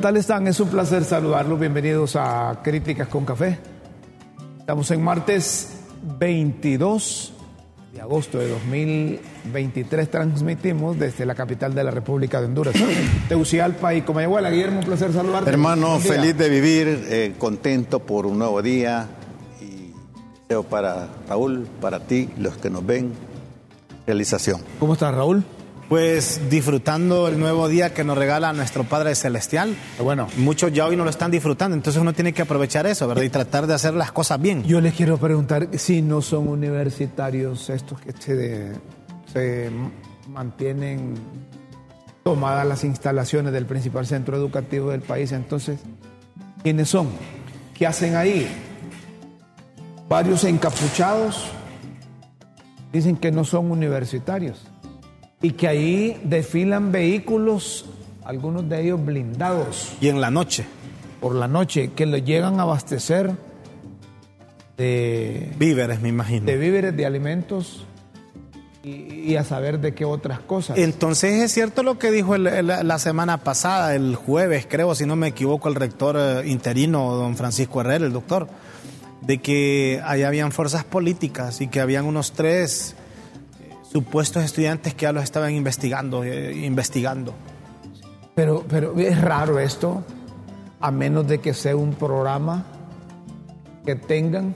[0.00, 0.46] Tal están?
[0.46, 1.60] Es un placer saludarlos.
[1.60, 3.58] Bienvenidos a Críticas con Café.
[4.58, 5.80] Estamos en martes
[6.18, 7.34] 22
[7.92, 10.10] de agosto de 2023.
[10.10, 12.74] Transmitimos desde la capital de la República de Honduras,
[13.28, 14.48] Tegucigalpa y Comayagüela.
[14.48, 15.50] Guillermo, un placer saludarte.
[15.50, 19.06] Hermano, feliz de vivir, eh, contento por un nuevo día
[19.60, 19.92] y
[20.42, 23.12] deseo para Raúl, para ti, los que nos ven,
[24.06, 24.62] realización.
[24.78, 25.44] ¿Cómo estás, Raúl?
[25.90, 29.74] Pues disfrutando el nuevo día que nos regala nuestro Padre Celestial.
[30.00, 30.28] Bueno.
[30.36, 33.24] Muchos ya hoy no lo están disfrutando, entonces uno tiene que aprovechar eso, ¿verdad?
[33.24, 34.62] Y tratar de hacer las cosas bien.
[34.62, 38.72] Yo les quiero preguntar si no son universitarios estos que se,
[39.32, 39.70] se
[40.28, 41.14] mantienen
[42.22, 45.32] tomadas las instalaciones del principal centro educativo del país.
[45.32, 45.80] Entonces,
[46.62, 47.08] ¿quiénes son?
[47.74, 48.46] ¿Qué hacen ahí?
[50.08, 51.46] Varios encapuchados
[52.92, 54.69] dicen que no son universitarios
[55.42, 57.86] y que ahí desfilan vehículos,
[58.24, 60.64] algunos de ellos blindados Y en la noche,
[61.20, 63.32] por la noche, que los llegan a abastecer
[64.76, 66.46] de, víveres, me imagino.
[66.46, 67.84] de víveres, de alimentos
[68.82, 68.90] y,
[69.30, 70.78] y a saber de qué otras cosas.
[70.78, 75.04] Entonces es cierto lo que dijo el- el- la semana pasada, el jueves, creo, si
[75.04, 78.48] no me equivoco, el rector eh, interino, don Francisco Herrera, el doctor,
[79.20, 82.96] de que allá habían fuerzas políticas y que habían unos tres
[83.90, 87.34] supuestos estudiantes que ya los estaban investigando, eh, investigando.
[88.34, 90.04] Pero, pero es raro esto,
[90.80, 92.64] a menos de que sea un programa
[93.84, 94.54] que tengan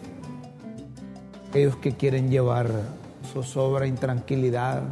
[1.48, 2.69] aquellos que quieren llevar
[3.32, 4.82] zozobra, intranquilidad,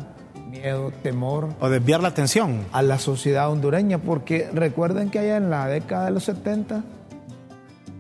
[0.51, 2.61] miedo, temor O desviar la atención.
[2.73, 6.83] a la sociedad hondureña, porque recuerden que allá en la década de los 70,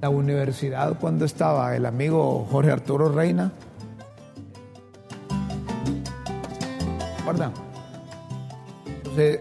[0.01, 3.53] la universidad cuando estaba el amigo Jorge Arturo Reina,
[7.23, 7.53] ¿recuerdan?
[8.99, 9.41] Entonces,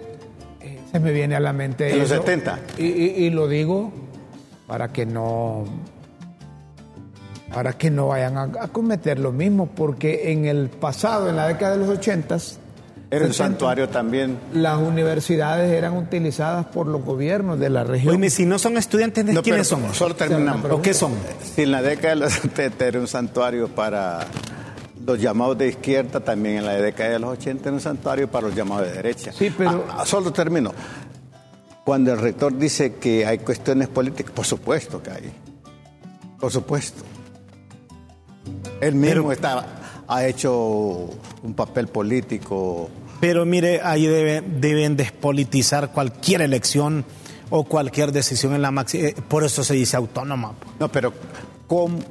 [0.61, 2.21] eh, se me viene a la mente En los eso.
[2.21, 2.59] 70.
[2.77, 3.91] Y, y- y lo digo
[4.67, 5.65] para que no
[7.53, 11.47] para que no vayan a, a cometer lo mismo, porque en el pasado, en la
[11.49, 12.37] década de los 80,
[13.09, 14.37] Era un santuario también.
[14.53, 18.15] las universidades eran utilizadas por los gobiernos de la región.
[18.15, 19.93] Oye, si no son estudiantes, ¿de No, quiénes son?
[19.93, 20.71] Solo terminamos.
[20.71, 21.11] ¿O qué son?
[21.53, 24.19] Si en la década de los 70 era un santuario para
[25.05, 28.47] los llamados de izquierda, también en la década de los 80 era un santuario para
[28.47, 29.31] los llamados de derecha.
[29.31, 30.73] Sí, pero- Ah, ah, solo termino.
[31.83, 35.31] Cuando el rector dice que hay cuestiones políticas, por supuesto que hay.
[36.39, 37.03] Por supuesto.
[38.79, 39.65] Él mismo está,
[40.07, 41.09] ha hecho
[41.43, 42.89] un papel político.
[43.19, 47.05] Pero mire, ahí debe- deben despolitizar cualquier elección
[47.49, 49.09] o cualquier decisión en la máxima.
[49.27, 50.53] por eso se dice autónoma.
[50.79, 51.19] No, pero ¿con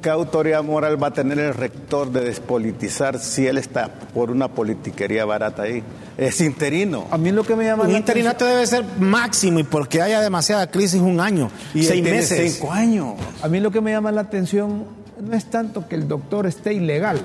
[0.01, 4.47] ¿qué autoridad moral va a tener el rector de despolitizar si él está por una
[4.47, 5.83] politiquería barata ahí?
[6.17, 7.05] Es interino.
[7.11, 10.19] A mí lo que me llama Un la interinato debe ser máximo y porque haya
[10.21, 12.55] demasiada crisis, un año, Y seis tiene meses.
[12.55, 13.13] cinco años.
[13.41, 14.85] A mí lo que me llama la atención
[15.21, 17.17] no es tanto que el doctor esté ilegal.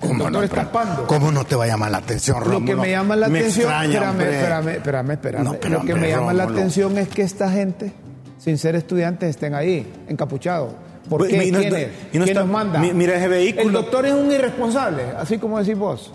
[0.00, 1.06] El ¿Cómo doctor no, pero- tapando.
[1.06, 2.66] ¿Cómo no te va a llamar la atención, Lo Rómulo?
[2.66, 5.44] que me llama la Me atención, extraña, espérame, espérame, espérame, espérame.
[5.44, 7.92] No, pero, lo que hombre, me llama la atención es que esta gente,
[8.38, 10.72] sin ser estudiantes, estén ahí, encapuchados.
[11.18, 11.44] ¿Por qué?
[11.46, 11.88] y no- ¿Quién, y es?
[11.88, 12.78] no ¿Quién está- nos manda?
[12.80, 13.66] mi- mira ese vehículo.
[13.66, 16.12] El doctor es un irresponsable, así como decís vos.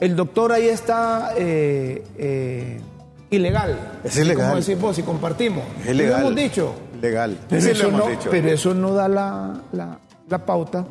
[0.00, 2.80] El doctor ahí está eh, eh,
[3.30, 3.78] ilegal.
[4.04, 4.48] Es así ilegal.
[4.50, 5.64] Como decís vos, y compartimos.
[5.84, 6.20] Es ilegal.
[6.22, 6.74] Lo hemos dicho.
[7.00, 7.38] Legal.
[7.48, 8.28] Pero, eso, hemos no, dicho.
[8.30, 9.98] pero eso no da la, la-
[10.28, 10.84] la pauta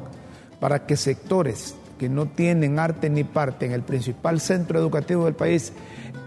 [0.60, 5.36] para que sectores que no tienen arte ni parte en el principal centro educativo del
[5.36, 5.72] país,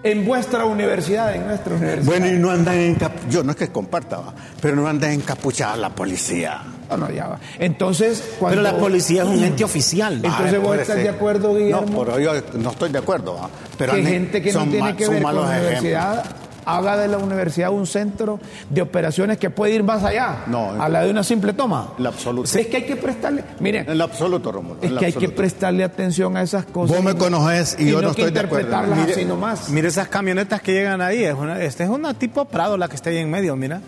[0.04, 2.04] en vuestra universidad, en nuestra universidad.
[2.06, 3.32] Bueno, y no andan encapuchados.
[3.34, 4.20] Yo no es que comparta,
[4.60, 6.62] pero no andan encapuchados la policía.
[6.90, 7.38] No, no, ya va.
[7.58, 8.60] Entonces, cuando...
[8.60, 10.14] Pero la policía es un ente oficial.
[10.16, 11.04] Entonces, Ah, ¿vos estás ser.
[11.04, 11.86] de acuerdo, Guillermo?
[11.90, 13.34] No, pero yo no estoy de acuerdo.
[13.34, 15.70] va, Pero que gente que no tiene que ver con la malos ejemplos.
[15.81, 16.25] universidad
[16.66, 18.40] haga de la universidad un centro
[18.70, 21.92] de operaciones que puede ir más allá No, a la de una simple toma.
[21.98, 22.58] En lo absoluto.
[22.58, 24.78] Es que hay que prestarle, miren, En lo absoluto, Rómulo.
[24.80, 26.96] es que hay que prestarle atención a esas cosas.
[26.96, 28.80] Vos me conoces y yo no estoy de acuerdo.
[28.96, 29.69] Mire- así nomás.
[29.69, 31.22] Mire esas camionetas que llegan ahí.
[31.25, 33.82] Es una, esta es una tipo Prado la que está ahí en medio, mira.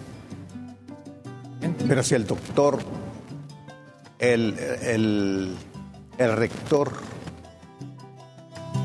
[1.88, 2.78] Pero si el doctor,
[4.18, 5.56] el, el,
[6.18, 6.92] el rector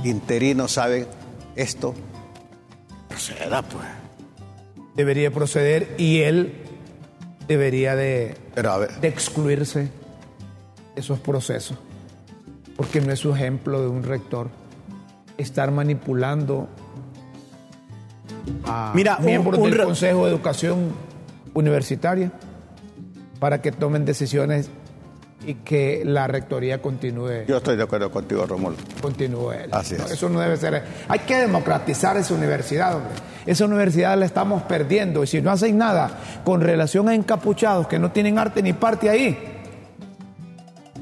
[0.04, 1.08] interino sabe
[1.56, 1.94] esto,
[3.08, 3.86] proceda pues.
[4.96, 6.54] Debería proceder y él
[7.48, 9.90] debería de, Pero a ver, de excluirse de
[10.96, 11.78] esos procesos,
[12.76, 14.50] porque no es su ejemplo de un rector
[15.38, 16.68] estar manipulando
[18.66, 20.90] a Mira, un- miembros un del re- Consejo de Educación
[21.54, 22.32] Universitaria
[23.42, 24.70] para que tomen decisiones
[25.48, 28.76] y que la rectoría continúe, yo estoy de acuerdo contigo, Romulo.
[29.02, 29.70] continúe él.
[29.72, 30.12] Así es.
[30.12, 30.84] Eso no debe ser.
[31.08, 33.14] Hay que democratizar esa universidad, hombre.
[33.48, 37.98] Esa universidad la estamos perdiendo y si no hacen nada con relación a encapuchados que
[37.98, 39.36] no tienen arte ni parte ahí,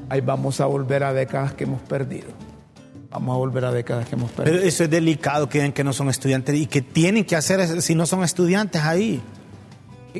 [0.08, 2.28] ahí vamos a volver a décadas que hemos perdido.
[3.10, 4.56] Vamos a volver a décadas que hemos perdido.
[4.56, 7.82] Pero eso es delicado que digan que no son estudiantes y que tienen que hacer
[7.82, 9.20] si no son estudiantes ahí.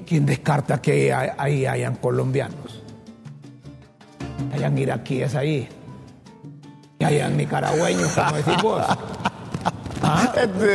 [0.07, 2.83] ¿Quién descarta que ahí hayan colombianos?
[4.53, 5.69] Hayan iraquíes ahí.
[6.99, 8.87] Que hayan nicaragüeños, como decís vos.
[10.17, 10.33] ¿Ah?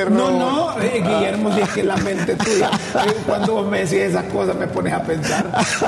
[0.09, 2.69] No, no, eh, Guillermo, si es que la mente tuya,
[3.05, 5.45] eh, cuando vos me decís esas cosas me pones a pensar.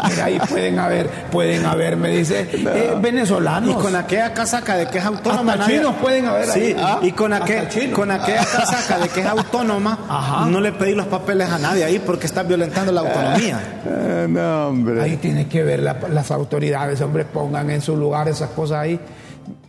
[0.09, 3.71] Mira, ahí pueden haber, pueden haber, me dice, eh, venezolanos.
[3.71, 5.53] Y con aquella casaca de que es autónoma.
[5.53, 6.99] Hasta nadie- chinos pueden haber Sí, ahí, ¿ah?
[7.01, 10.45] y con, aquel, con aquella casaca de que es autónoma, Ajá.
[10.45, 13.59] no le pedí los papeles a nadie ahí porque está violentando la autonomía.
[13.85, 15.01] Eh, no, hombre.
[15.01, 18.99] Ahí tiene que ver la- las autoridades, hombre, pongan en su lugar esas cosas ahí.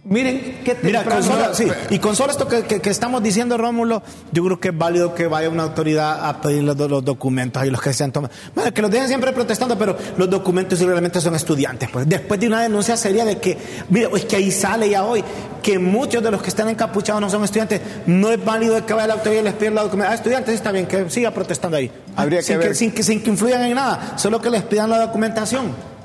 [0.09, 3.23] Miren qué Mira, con temprano- solo, sí, y con solo esto que, que- que estamos
[3.23, 4.03] diciendo, Rómulo,
[4.33, 7.71] yo creo que es válido que vaya una autoridad a pedir los, los documentos y
[7.71, 8.35] los que sean tomados.
[8.55, 11.91] Bueno, que los dejen siempre protestando, pero los documentos realmente son estudiantes.
[11.93, 13.59] Pues después de una denuncia seria de que,
[13.91, 15.23] mira, es que ahí sale ya hoy
[15.63, 19.09] que muchos de los que están encapuchados no son estudiantes, no es válido que vaya
[19.09, 20.13] la autoridad y les pida la documentación.
[20.13, 21.91] Ah, estudiantes, está bien, que siga protestando ahí.
[22.17, 24.89] Habría que sin, ver- sin, que, sin que influyan en nada, solo que les pidan
[24.89, 25.98] la documentación.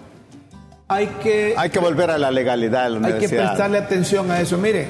[0.93, 3.47] Hay que Hay que volver a la legalidad de la Hay que universidad.
[3.47, 4.57] prestarle atención a eso.
[4.57, 4.87] Mire,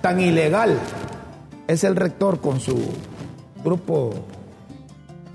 [0.00, 0.78] tan ilegal
[1.66, 2.76] es el rector con su
[3.62, 4.12] grupo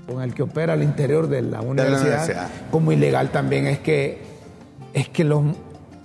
[0.06, 2.48] con el que opera al interior de la universidad, universidad.
[2.70, 4.22] como ilegal también es que
[4.92, 5.44] es que los,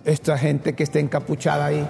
[0.04, 1.88] esta gente que esté encapuchada ahí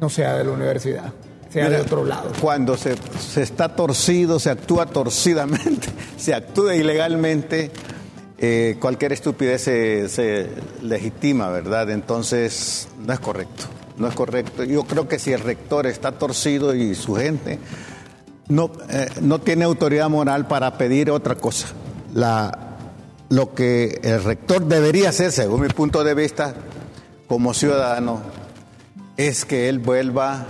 [0.00, 1.12] no sea de la universidad,
[1.50, 2.30] sea de otro lado.
[2.40, 7.70] Cuando se, se está torcido, se actúa torcidamente, se actúa ilegalmente,
[8.40, 10.48] eh, cualquier estupidez se,
[10.80, 11.90] legitima, ¿verdad?
[11.90, 13.64] Entonces, no es correcto,
[13.96, 14.62] no es correcto.
[14.62, 17.58] Yo creo que si el rector está torcido y su gente
[18.48, 21.68] no, eh, no tiene autoridad moral para pedir otra cosa.
[23.28, 26.54] Lo que el rector debería hacer, según mi punto de vista,
[27.26, 28.22] como ciudadano,
[29.16, 30.46] es que él vuelva,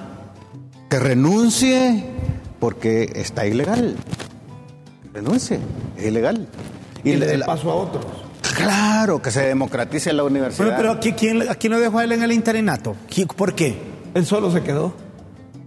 [0.90, 2.04] que renuncie,
[2.60, 3.96] porque está ilegal.
[5.12, 5.58] Renuncie,
[5.96, 6.48] es ilegal.
[7.04, 8.04] Y le dé paso a otros.
[8.56, 10.76] Claro, que se democratice la universidad.
[10.76, 12.96] Pero, pero ¿qui- ¿quién, ¿a quién lo dejó a él en el interinato?
[13.08, 13.76] ¿Qui- ¿Por qué?
[14.14, 14.92] Él solo se quedó,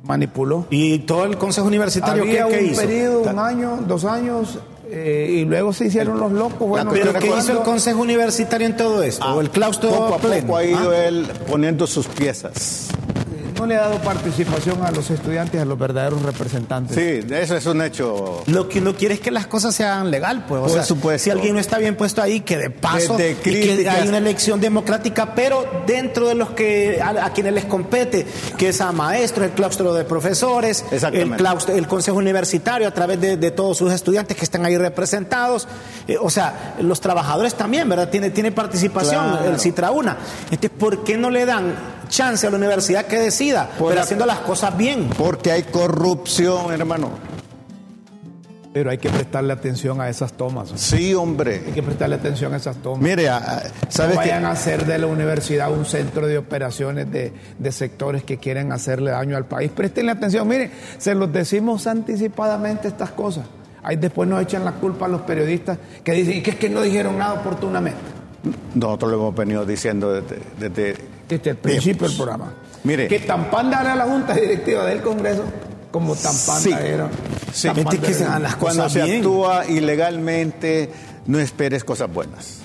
[0.03, 0.65] manipuló.
[0.69, 2.81] ¿Y todo el consejo universitario Había qué, qué hizo?
[2.81, 6.67] periodo, un año, dos años, eh, y luego se hicieron los locos.
[6.67, 9.25] Bueno, ¿Pero ¿desde qué hizo el consejo universitario en todo esto?
[9.25, 10.47] ¿O el claustro Ah, Poco a pleno?
[10.47, 10.97] poco ha ido ¿Ah?
[11.05, 12.87] él poniendo sus piezas.
[13.61, 16.95] No le ha dado participación a los estudiantes, a los verdaderos representantes.
[16.95, 18.41] Sí, eso es un hecho.
[18.47, 20.61] Lo que uno quiere es que las cosas se hagan legal, pues.
[20.61, 21.25] O Por sea, supuesto.
[21.25, 24.59] si alguien no está bien puesto ahí, que de paso y que hay una elección
[24.59, 28.25] democrática, pero dentro de los que a, a quienes les compete,
[28.57, 33.21] que es a maestros, el claustro de profesores, el claustro, el consejo universitario a través
[33.21, 35.67] de, de todos sus estudiantes que están ahí representados,
[36.07, 38.09] Eh, o sea, los trabajadores también, ¿verdad?
[38.09, 39.51] Tiene, tiene participación Claro.
[39.51, 40.17] el Citrauna.
[40.49, 41.75] Entonces, ¿por qué no le dan
[42.11, 45.09] chance a la universidad que decida, Por pero la- haciendo las cosas bien?
[45.17, 47.09] Porque hay corrupción, hermano.
[48.73, 50.69] Pero hay que prestarle atención a esas tomas.
[50.75, 51.61] Sí, Hay hombre.
[51.73, 53.01] que prestarle atención a esas tomas.
[53.01, 53.39] Mire, No
[53.89, 54.17] ¿sabes qué?
[54.17, 58.71] vayan a hacer de la universidad un centro de operaciones de, de sectores que quieren
[58.71, 59.71] hacerle daño al país.
[59.75, 60.47] Prestenle atención.
[60.47, 63.43] Miren, se los decimos anticipadamente estas cosas.
[63.83, 66.69] Ahí después nos echan la culpa a los periodistas que dicen, y que es que
[66.69, 67.99] no dijeron nada oportunamente.
[68.75, 70.39] Nosotros lo hemos venido diciendo desde...
[70.59, 70.95] desde
[71.29, 72.53] Desde el principio del programa.
[72.83, 73.07] Mire.
[73.07, 75.43] Que tan panda era la Junta Directiva del Congreso
[75.91, 76.71] como tan panda Sí.
[76.73, 77.09] era.
[77.53, 77.67] Sí.
[77.67, 78.39] tan Gente panda que se era.
[78.39, 79.17] las Cuando cosas se bien.
[79.17, 80.89] actúa ilegalmente,
[81.27, 82.59] no esperes cosas buenas.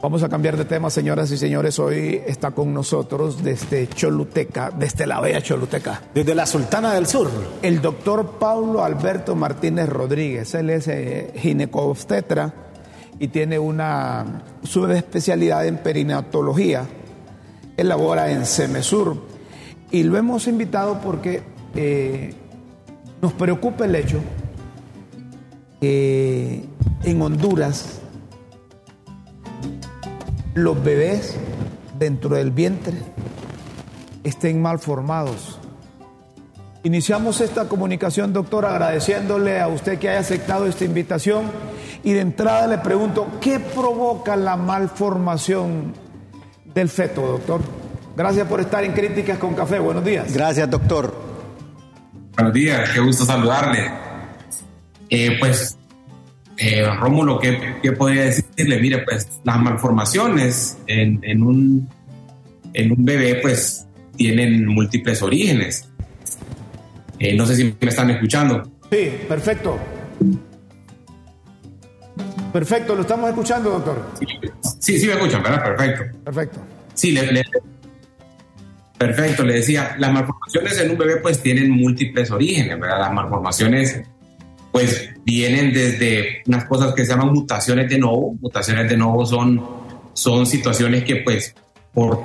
[0.00, 1.76] Vamos a cambiar de tema, señoras y señores.
[1.80, 7.28] Hoy está con nosotros desde Choluteca, desde la bella Choluteca, Desde la Sultana del Sur.
[7.62, 10.54] el doctor Paulo Alberto Martínez Rodríguez.
[10.54, 12.54] Él es eh, ginecobstetra
[13.18, 16.86] y tiene una subespecialidad en perinatología.
[17.76, 19.16] Él labora en Semesur
[19.90, 21.42] y lo hemos invitado porque
[21.74, 22.34] eh,
[23.20, 24.20] nos preocupa el hecho
[25.80, 26.64] que
[27.04, 28.00] en Honduras
[30.54, 31.36] los bebés
[31.98, 32.96] dentro del vientre
[34.24, 35.58] estén mal formados
[36.84, 41.50] Iniciamos esta comunicación, doctor, agradeciéndole a usted que haya aceptado esta invitación
[42.04, 45.92] y de entrada le pregunto, ¿qué provoca la malformación
[46.74, 47.60] del feto, doctor?
[48.16, 49.78] Gracias por estar en Críticas con Café.
[49.78, 50.32] Buenos días.
[50.32, 51.14] Gracias, doctor.
[52.34, 53.90] Buenos días, qué gusto saludarle.
[55.10, 55.76] Eh, pues,
[56.56, 58.80] eh, Rómulo, ¿qué, podría decirle?
[58.80, 61.88] Mire, pues las malformaciones en, en, un,
[62.74, 63.86] en un bebé, pues
[64.16, 65.88] tienen múltiples orígenes.
[67.18, 68.62] Eh, no sé si me están escuchando.
[68.90, 69.78] Sí, perfecto.
[72.52, 74.10] Perfecto, lo estamos escuchando, doctor.
[74.80, 75.64] Sí, sí, me escuchan, ¿verdad?
[75.64, 76.18] Perfecto.
[76.24, 76.60] Perfecto.
[76.94, 77.44] Sí, le,
[78.96, 83.00] perfecto, le decía, las malformaciones en un bebé pues tienen múltiples orígenes, ¿verdad?
[83.00, 84.02] Las malformaciones
[84.72, 88.34] pues vienen desde unas cosas que se llaman mutaciones de nuevo.
[88.40, 89.64] Mutaciones de nuevo son,
[90.12, 91.54] son situaciones que pues
[91.92, 92.22] por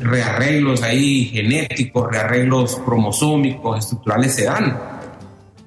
[0.00, 4.93] rearreglos ahí genéticos, rearreglos cromosómicos, estructurales se dan.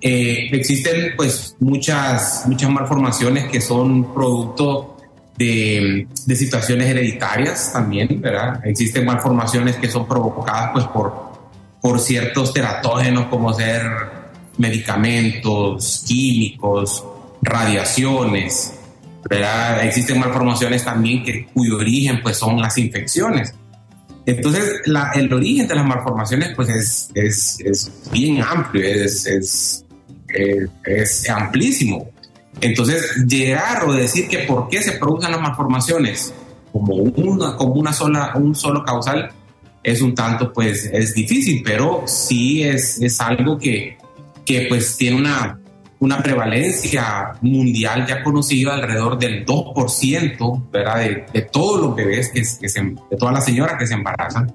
[0.09, 4.95] Eh, existen pues muchas, muchas malformaciones que son producto
[5.35, 8.65] de, de, situaciones hereditarias también, ¿verdad?
[8.65, 11.13] Existen malformaciones que son provocadas pues por,
[11.81, 13.81] por ciertos teratógenos como ser
[14.57, 17.03] medicamentos, químicos,
[17.41, 18.75] radiaciones,
[19.29, 19.83] ¿verdad?
[19.83, 23.53] Existen malformaciones también que, cuyo origen pues son las infecciones.
[24.25, 29.83] Entonces, la, el origen de las malformaciones pues es, es, es bien amplio, es, es,
[30.33, 32.09] es, amplísimo.
[32.61, 36.33] Entonces, llegar o decir que por qué se producen las malformaciones
[36.71, 39.29] como una, como una sola, un solo causal
[39.83, 43.97] es un tanto, pues, es difícil, pero sí es, es algo que,
[44.45, 45.59] que pues tiene una,
[45.99, 50.99] una prevalencia mundial ya conocida alrededor del 2%, ¿verdad?
[50.99, 54.53] De, de todos los bebés, que, que se, de todas las señoras que se embarazan,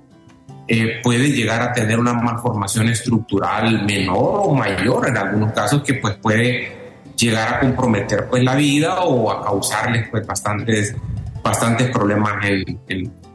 [0.69, 5.95] eh, pueden llegar a tener una malformación estructural menor o mayor en algunos casos que
[5.95, 6.83] pues puede
[7.17, 10.95] llegar a comprometer pues la vida o a causarles pues bastantes,
[11.43, 12.81] bastantes problemas en,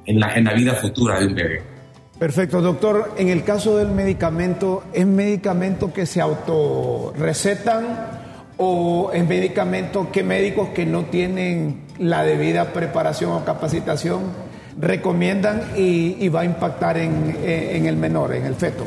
[0.05, 1.62] en, la, en la vida futura de un bebé.
[2.17, 3.13] Perfecto, doctor.
[3.17, 7.86] En el caso del medicamento, ¿es medicamento que se autorrecetan
[8.57, 14.46] o es medicamento que médicos que no tienen la debida preparación o capacitación
[14.79, 18.86] recomiendan y, va a impactar en, el menor, en el feto?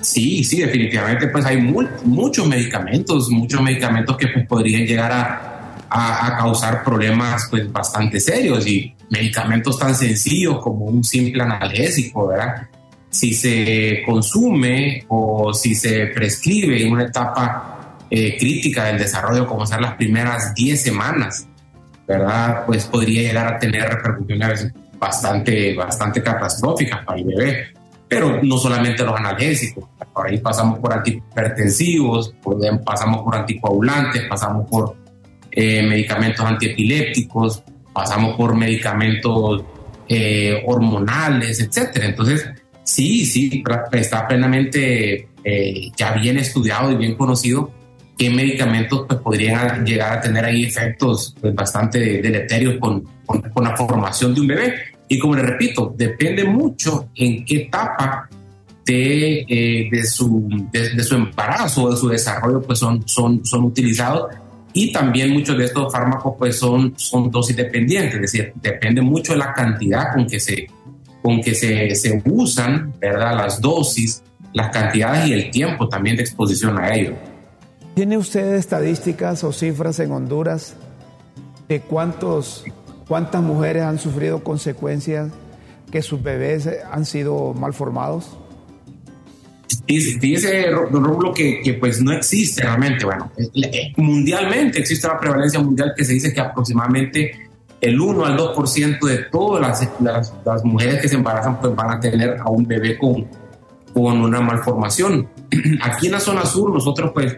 [0.00, 5.54] Sí, sí, definitivamente, pues hay muchos medicamentos, muchos medicamentos que pues, podrían llegar a,
[5.90, 12.68] a, causar problemas pues bastante serios y medicamentos tan sencillos como un simple analgésico, ¿verdad?
[13.08, 19.66] Si se consume o si se prescribe en una etapa eh, crítica del desarrollo, como
[19.66, 21.46] ser las primeras 10 semanas,
[22.06, 22.64] ¿verdad?
[22.66, 27.66] Pues podría llegar a tener repercusiones bastante, bastante catastróficas para el bebé.
[28.06, 32.34] Pero no solamente los analgésicos, por ahí pasamos por antihipertensivos,
[32.84, 34.96] pasamos por anticoagulantes, pasamos por
[35.50, 39.64] eh, medicamentos antiepilépticos, pasamos por medicamentos
[40.08, 42.06] eh, hormonales, etcétera.
[42.06, 42.48] Entonces,
[42.84, 47.70] sí, sí, está plenamente eh, ya bien estudiado y bien conocido
[48.16, 53.76] qué medicamentos pues, podrían llegar a tener ahí efectos pues, bastante deleterios con, con, la
[53.76, 54.74] formación de un bebé.
[55.08, 58.28] Y como le repito, depende mucho en qué etapa
[58.86, 64.34] de, de, su, de, su embarazo o de su desarrollo pues son, son, son utilizados
[64.72, 69.32] y también muchos de estos fármacos pues son, son dosis dependientes, es decir, depende mucho
[69.32, 70.66] de la cantidad con que se,
[71.22, 73.36] con que se, se usan, ¿verdad?
[73.36, 77.14] Las dosis, las cantidades y el tiempo también de exposición a ellos.
[77.94, 80.74] ¿Tiene usted estadísticas o cifras en Honduras
[81.68, 82.64] de cuántos,
[83.06, 85.30] cuántas mujeres han sufrido consecuencias
[85.92, 88.36] que sus bebés han sido malformados?
[89.86, 93.04] Fíjese, don Rómulo, que, que, pues no existe realmente.
[93.04, 97.48] Bueno, eh, eh, mundialmente existe una prevalencia mundial que se dice que aproximadamente
[97.80, 99.60] el 1 al 2% de todas
[100.00, 103.26] las, las, mujeres que se embarazan pues van a tener a un bebé con,
[103.92, 105.28] con una malformación.
[105.82, 107.36] Aquí en la zona sur nosotros pues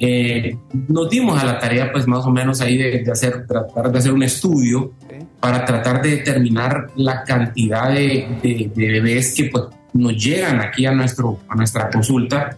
[0.00, 0.56] eh,
[0.88, 3.98] nos dimos a la tarea pues más o menos ahí de, de, hacer, tratar de
[3.98, 4.92] hacer un estudio
[5.40, 10.86] para tratar de determinar la cantidad de, de, de bebés que pues nos llegan aquí
[10.86, 12.56] a, nuestro, a nuestra consulta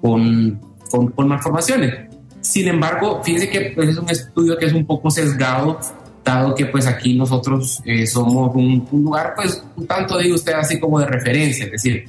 [0.00, 1.94] con, con, malformaciones.
[2.40, 5.78] Sin embargo, fíjense que pues, es un estudio que es un poco sesgado,
[6.24, 10.78] dado que pues aquí nosotros eh, somos un, lugar, pues un tanto digo usted así
[10.78, 12.04] como de referencia, es decir,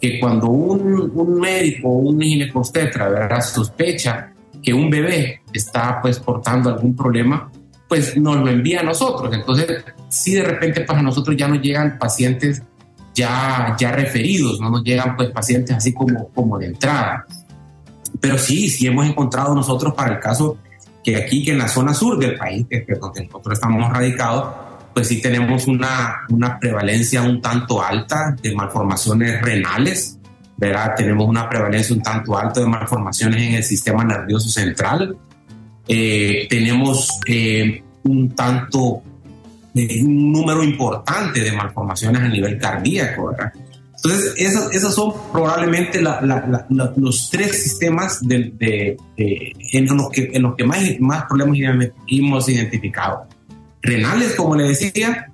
[0.00, 3.40] que cuando un, un médico o un ginecobstetra ¿verdad?
[3.42, 7.50] sospecha que un bebé está pues portando algún problema,
[7.88, 9.34] pues nos lo envía a nosotros.
[9.34, 12.62] Entonces, si de repente para pues, nosotros ya nos llegan pacientes
[13.14, 17.26] ya, ya referidos, no nos llegan pues pacientes así como, como de entrada.
[18.20, 20.58] Pero sí, sí hemos encontrado nosotros para el caso
[21.02, 24.69] que aquí, que en la zona sur del país, que es donde nosotros estamos radicados,
[24.94, 30.18] pues sí tenemos una, una prevalencia un tanto alta de malformaciones renales,
[30.56, 30.94] ¿verdad?
[30.96, 35.16] Tenemos una prevalencia un tanto alta de malformaciones en el sistema nervioso central.
[35.88, 39.02] Eh, tenemos eh, un tanto,
[39.74, 43.52] eh, un número importante de malformaciones a nivel cardíaco, ¿verdad?
[44.02, 50.78] Entonces, esos, son probablemente los tres sistemas de, en, los que, en los que más,
[51.00, 51.58] más problemas
[52.08, 53.28] hemos identificado.
[53.82, 55.30] Renales, como le decía,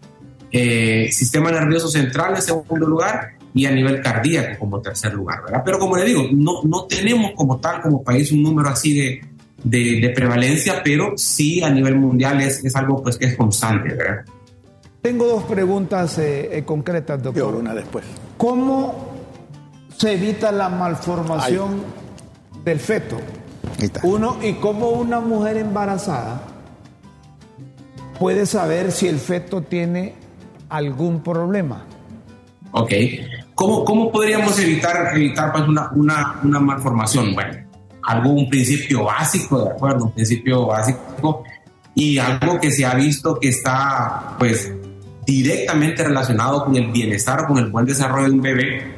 [0.51, 5.63] eh, sistema nervioso central en segundo lugar y a nivel cardíaco como tercer lugar, ¿verdad?
[5.65, 9.21] Pero como le digo, no, no tenemos como tal, como país, un número así de,
[9.65, 14.25] de, prevalencia, pero sí a nivel mundial es, es algo pues que es constante, ¿verdad?
[15.03, 17.55] Tengo dos preguntas eh, eh, concretas, doctor.
[17.55, 18.05] una después.
[18.37, 19.15] ¿Cómo
[19.97, 21.83] se evita la malformación
[22.65, 23.17] del feto?
[24.03, 26.56] Uno, y cómo una mujer embarazada
[28.19, 30.15] puede saber si el feto tiene
[30.69, 31.85] algún problema.
[32.73, 32.93] Ok.
[33.55, 35.91] ¿Cómo, cómo podríamos evitar, evitar pues, una,
[36.43, 37.35] una, malformación?
[37.35, 37.55] Bueno,
[38.03, 40.05] algún principio básico, ¿de acuerdo?
[40.05, 41.45] Un principio básico
[41.95, 44.71] y algo que se ha visto que está, pues,
[45.27, 48.95] directamente relacionado con el bienestar con el buen desarrollo de un bebé,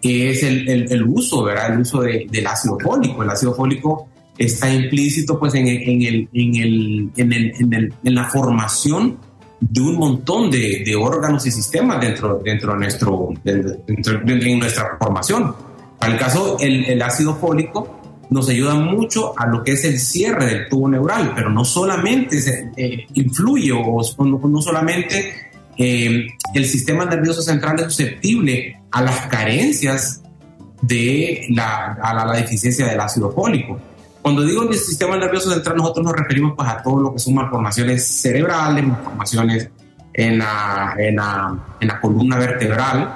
[0.00, 1.72] que es el, el, uso, ¿verdad?
[1.72, 3.24] El uso de, del ácido fólico.
[3.24, 8.24] El ácido fólico está implícito pues en, en, el, en, el, en, el, en, la
[8.24, 9.18] formación
[9.60, 14.96] de un montón de, de, órganos y sistemas dentro, dentro, de, nuestro, dentro, de nuestra
[14.98, 15.54] formación.
[15.98, 17.96] Para el caso, el, el ácido fólico
[18.30, 22.40] nos ayuda mucho a lo que es el cierre del tubo neural, pero no solamente
[22.40, 29.02] se, eh, influye o no, no solamente eh, el sistema nervioso central es susceptible a
[29.02, 30.22] las carencias
[30.82, 33.78] de la, a la, deficiencia del ácido fólico.
[34.26, 37.34] Cuando digo el sistema nervioso central, nosotros nos referimos pues, a todo lo que son
[37.34, 39.70] malformaciones cerebrales, malformaciones
[40.12, 43.08] en la, en la, en la columna vertebral,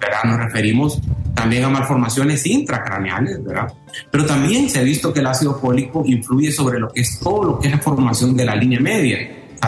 [0.00, 0.24] ¿verdad?
[0.24, 1.00] Nos referimos
[1.34, 3.72] también a malformaciones intracraneales, ¿verdad?
[4.10, 7.44] Pero también se ha visto que el ácido fólico influye sobre lo que es todo
[7.44, 9.18] lo que es la formación de la línea media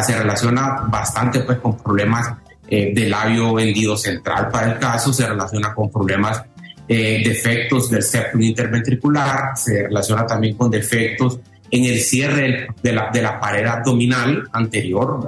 [0.02, 2.32] se relaciona bastante pues con problemas
[2.68, 6.42] eh, del labio vendido central para el caso, se relaciona con problemas
[6.88, 11.38] eh, defectos del septum interventricular, se relaciona también con defectos
[11.70, 15.26] en el cierre de la, de la pared abdominal anterior,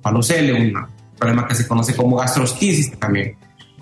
[0.00, 0.72] palocele, un
[1.18, 3.36] problema que se conoce como gastrosquisis también,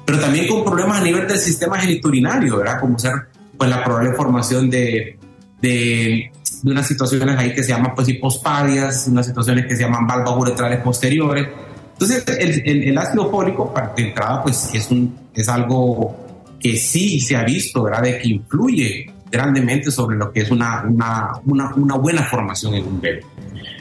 [0.05, 2.81] pero también con problemas a nivel del sistema geniturinario, ¿verdad?
[2.81, 3.13] Como ser
[3.57, 5.19] pues la probable formación de,
[5.61, 6.31] de
[6.63, 10.35] de unas situaciones ahí que se llaman pues hipospadias, unas situaciones que se llaman valvas
[10.37, 11.49] uretrales posteriores.
[11.93, 16.17] Entonces, el, el, ácido fólico, de entrada, pues es, un, es algo
[16.59, 18.03] que sí se ha visto, ¿verdad?
[18.03, 22.87] De que influye grandemente sobre lo que es una, una, una, una buena formación en
[22.87, 23.23] un bebé.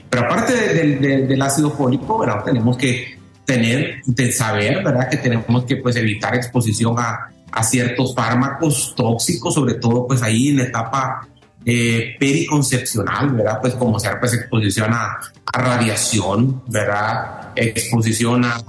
[0.10, 2.44] Pero aparte del ácido fólico, ¿verdad?
[2.44, 5.10] Tenemos que tener, de saber, ¿verdad?
[5.10, 10.50] Que tenemos que pues evitar exposición a, a ciertos fármacos tóxicos, sobre todo pues ahí
[10.50, 11.28] en la etapa
[11.66, 13.60] eh, periconcepcional, ¿verdad?
[13.62, 15.18] Pues como sea, pues exposición a,
[15.52, 17.52] radiación, ¿verdad?
[17.56, 18.63] Exposición a,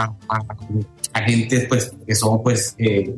[1.13, 3.15] agentes, pues, que son, pues, eh,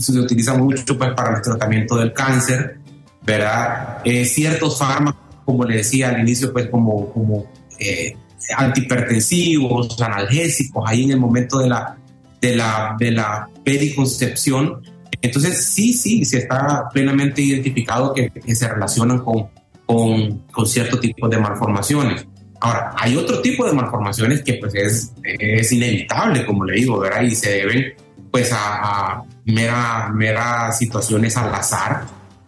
[0.00, 2.78] se utiliza mucho, pues, para el tratamiento del cáncer,
[3.22, 3.98] ¿verdad?
[4.04, 7.46] Eh, ciertos fármacos, como le decía al inicio, pues, como, como
[7.78, 8.16] eh,
[8.56, 11.96] antihipertensivos, analgésicos, ahí en el momento de la,
[12.40, 14.82] de la, de la periconcepción,
[15.24, 19.48] entonces, sí, sí, se está plenamente identificado que, se relacionan con,
[19.86, 22.26] con, con, cierto tipo de malformaciones.
[22.60, 27.22] Ahora, hay otro tipo de malformaciones que pues es, es inevitable, como le digo, ¿verdad?
[27.22, 27.94] Y se deben
[28.30, 32.04] pues a, mera, mera situaciones al azar,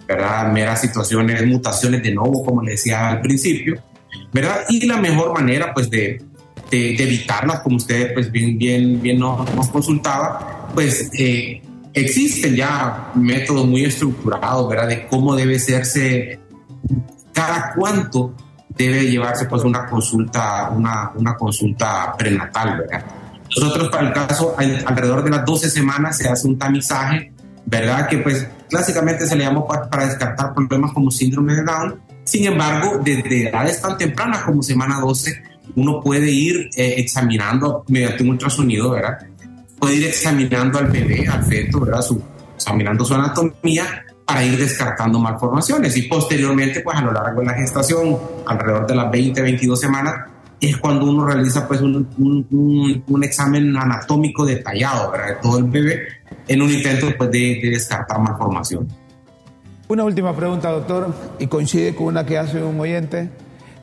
[0.06, 0.52] ¿verdad?
[0.52, 3.82] Meras situaciones, mutaciones de nuevo, como le decía al principio,
[4.32, 4.60] ¿verdad?
[4.68, 6.22] Y la mejor manera pues de,
[6.70, 13.10] de, evitarlas, como usted pues bien, bien, bien nos, nos consultaba, pues eh, existen ya
[13.14, 14.88] métodos muy estructurados, ¿verdad?
[14.88, 16.38] De cómo debe hacerse,
[17.32, 18.34] cada cuánto
[18.68, 23.04] debe llevarse pues una consulta, una, una consulta prenatal, ¿verdad?
[23.56, 27.32] Nosotros para el caso, alrededor de las 12 semanas se hace un tamizaje,
[27.64, 28.08] ¿verdad?
[28.08, 32.00] Que pues clásicamente se le llama para, descartar problemas como síndrome de Down.
[32.24, 35.42] Sin embargo, desde edades tan tempranas como semana 12,
[35.76, 39.18] uno puede ir eh, examinando mediante un ultrasonido, ¿verdad?
[39.78, 42.02] puede ir examinando al bebé, al feto, ¿verdad?
[42.02, 42.20] Su,
[42.54, 47.54] examinando su anatomía para ir descartando malformaciones y posteriormente, pues a lo largo de la
[47.54, 50.14] gestación, alrededor de las 20, 22 semanas,
[50.60, 52.08] es cuando uno realiza pues un,
[53.06, 56.08] un, examen anatómico detallado de todo el bebé
[56.48, 58.88] en un intento pues, de, descartar malformación.
[59.88, 63.30] Una última pregunta, doctor, y coincide con una que hace un oyente.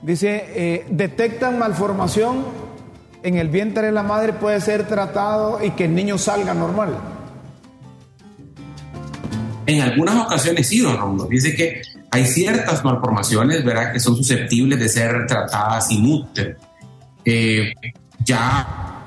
[0.02, 2.46] Dice, eh, ¿detectan malformación
[3.22, 6.98] en el vientre de la madre puede ser tratado y que el niño salga normal?
[9.66, 11.26] En algunas ocasiones sí, don Romulo.
[11.26, 11.82] Dice que
[12.14, 16.60] hay ciertas malformaciones, ¿verdad?, que son susceptibles de ser tratadas sin útero.
[17.26, 17.74] Eh,
[18.24, 19.04] ya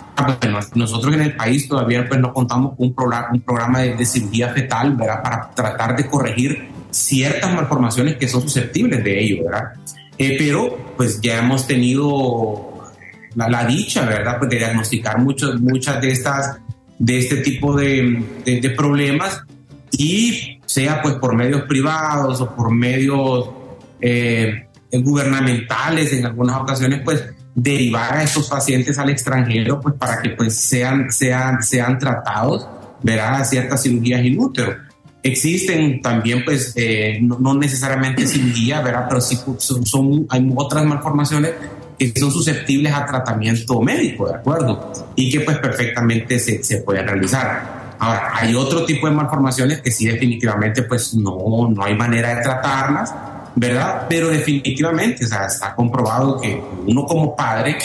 [0.74, 4.48] nosotros en el país todavía pues, no contamos con un programa, un programa de, cirugía
[4.48, 9.74] fetal, ¿verdad?, para tratar de corregir ciertas malformaciones que son susceptibles de ello, ¿verdad?
[10.18, 12.90] Eh, pero pues ya hemos tenido
[13.36, 14.38] la, dicha, ¿verdad?
[14.38, 16.56] Pues de diagnosticar muchos, muchas de estas,
[16.98, 19.42] de este tipo de, de, problemas
[19.92, 23.50] y sea pues por medios privados o por medios
[24.00, 27.24] eh, gubernamentales en algunas ocasiones pues
[27.54, 32.68] derivar a estos pacientes al extranjero pues para que pues sean, sean, sean tratados,
[33.02, 34.74] verá ciertas cirugías in útero.
[35.22, 39.06] Existen también pues eh, no, necesariamente cirugía, ¿verdad?
[39.08, 41.52] Pero sí son, son, hay otras malformaciones
[41.98, 44.92] que son susceptibles a tratamiento médico, ¿de acuerdo?
[45.16, 47.75] Y que pues perfectamente se, se puede realizar.
[47.98, 52.42] Ahora, hay otro tipo de malformaciones que sí definitivamente pues no, no hay manera de
[52.42, 53.14] tratarlas,
[53.54, 54.06] ¿verdad?
[54.08, 57.76] Pero definitivamente, o sea, está comprobado que uno como padre,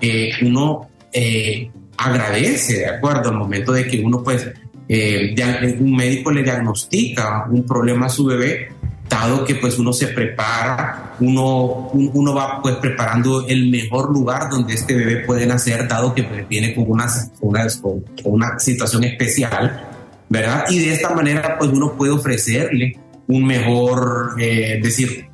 [0.00, 3.30] eh, uno eh, agradece, ¿de acuerdo?
[3.30, 4.50] Al momento de que uno pues,
[4.88, 5.34] eh,
[5.78, 8.72] un médico le diagnostica un problema a su bebé,
[9.10, 14.74] dado que pues uno se prepara, uno, uno va pues preparando el mejor lugar donde
[14.74, 17.06] este bebé puede nacer, dado que pues, viene con una,
[17.40, 19.88] una, con una situación especial,
[20.28, 20.64] ¿verdad?
[20.70, 22.96] Y de esta manera pues uno puede ofrecerle
[23.26, 25.26] un mejor, eh, decir,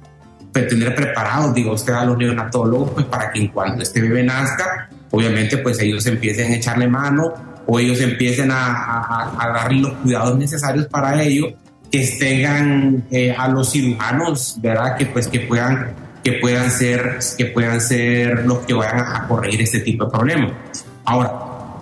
[0.53, 4.23] pues, tener preparados, digo usted, a los neonatólogos, pues para que en cuanto este bebé
[4.23, 7.33] nazca, obviamente pues ellos empiecen a echarle mano
[7.67, 11.55] o ellos empiecen a, a, a darle los cuidados necesarios para ello
[11.91, 14.97] que tengan eh, a los cirujanos, ¿verdad?
[14.97, 19.63] Que pues que puedan que puedan ser que puedan ser los que vayan a corregir
[19.63, 20.53] este tipo de problemas.
[21.05, 21.33] Ahora,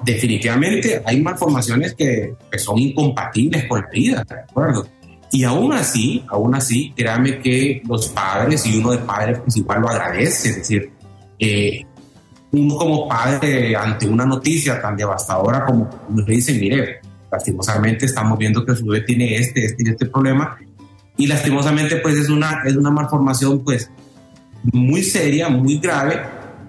[0.05, 4.87] definitivamente hay malformaciones que, que son incompatibles con la vida, ¿de acuerdo?
[5.31, 9.89] Y aún así, aún así, créame que los padres y uno de padres principal lo
[9.89, 10.93] agradece, es decir,
[11.39, 11.85] eh,
[12.53, 17.01] uno como padre ante una noticia tan devastadora como nos dice, mire,
[17.35, 20.57] lastimosamente estamos viendo que su bebé tiene este, este y este problema
[21.17, 23.91] y lastimosamente pues es una, es una malformación pues
[24.73, 26.21] muy seria, muy grave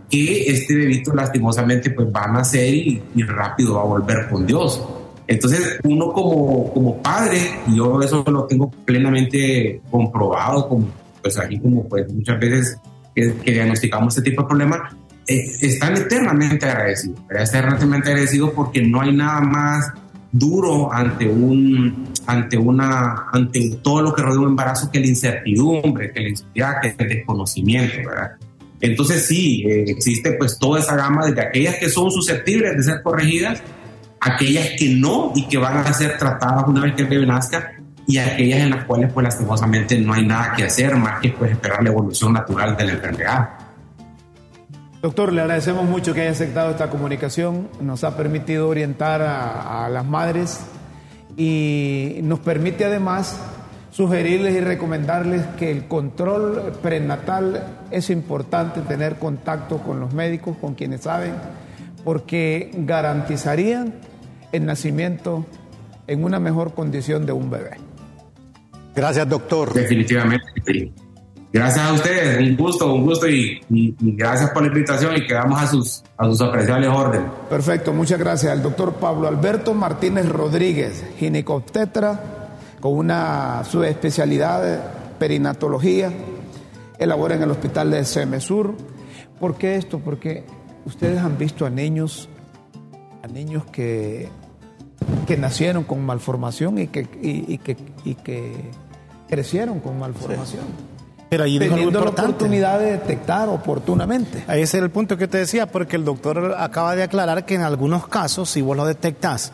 [0.10, 4.84] que este bebito lastimosamente pues va a nacer y, rápido va a volver con Dios.
[5.28, 10.88] Entonces uno como, como padre, y yo eso lo tengo plenamente comprobado, como,
[11.22, 12.78] pues aquí como pues muchas veces
[13.16, 14.94] que, diagnosticamos este tipo de problemas,
[15.28, 19.92] eh, están eternamente agradecidos, eternamente agradecidos porque no hay nada más
[20.38, 26.12] duro ante un ante una ante todo lo que rodea un embarazo que la incertidumbre,
[26.12, 28.32] que la inseguridad, que el desconocimiento, ¿verdad?
[28.82, 33.02] Entonces sí, eh, existe pues toda esa gama de aquellas que son susceptibles de ser
[33.02, 33.64] corregidas,
[34.20, 37.72] aquellas que no y que van a ser tratadas una vez que el bebé nazca
[38.06, 41.52] y aquellas en las cuales pues lastimosamente no hay nada que hacer más que pues
[41.52, 43.50] esperar la evolución natural de la enfermedad.
[45.06, 50.04] Doctor, le agradecemos mucho que haya aceptado esta comunicación, nos ha permitido orientar a, las
[50.04, 50.62] madres
[51.38, 53.40] y nos permite además
[53.92, 60.74] sugerirles y recomendarles que el control prenatal es importante tener contacto con los médicos, con
[60.74, 61.36] quienes saben,
[62.04, 63.94] porque garantizarían
[64.54, 65.46] el nacimiento
[66.08, 67.78] en una mejor condición de un bebé.
[68.96, 69.72] Gracias, doctor.
[69.72, 70.46] Definitivamente.
[71.56, 73.62] Gracias a ustedes, un gusto, un gusto y,
[74.02, 77.32] gracias por la invitación y quedamos a sus, a sus apreciables órdenes.
[77.50, 78.52] Perfecto, muchas gracias.
[78.52, 84.80] al doctor Pablo Alberto Martínez Rodríguez, ginecobstetra, con una subespecialidad de
[85.18, 86.12] perinatología,
[87.00, 88.76] elabora en el hospital de Semesur.
[89.40, 90.00] ¿Por qué esto?
[90.00, 90.44] Porque
[90.84, 92.28] ustedes han visto a niños,
[93.24, 94.28] a niños que,
[95.26, 98.52] que nacieron con malformación y que, y, que, y que
[99.30, 100.95] crecieron con malformación.
[101.36, 104.46] Pero ahí teniendo la oportunidad de detectar oportunamente.
[104.48, 107.62] Ese es el punto que te decía, porque el doctor acaba de aclarar que en
[107.62, 109.52] algunos casos, si vos lo detectas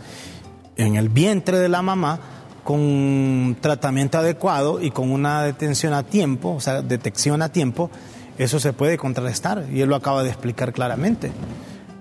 [0.77, 2.19] en el vientre de la mamá,
[2.63, 7.89] con tratamiento adecuado y con una detención a tiempo, o sea, detección a tiempo,
[8.37, 11.31] eso se puede contrarrestar y él lo acaba de explicar claramente.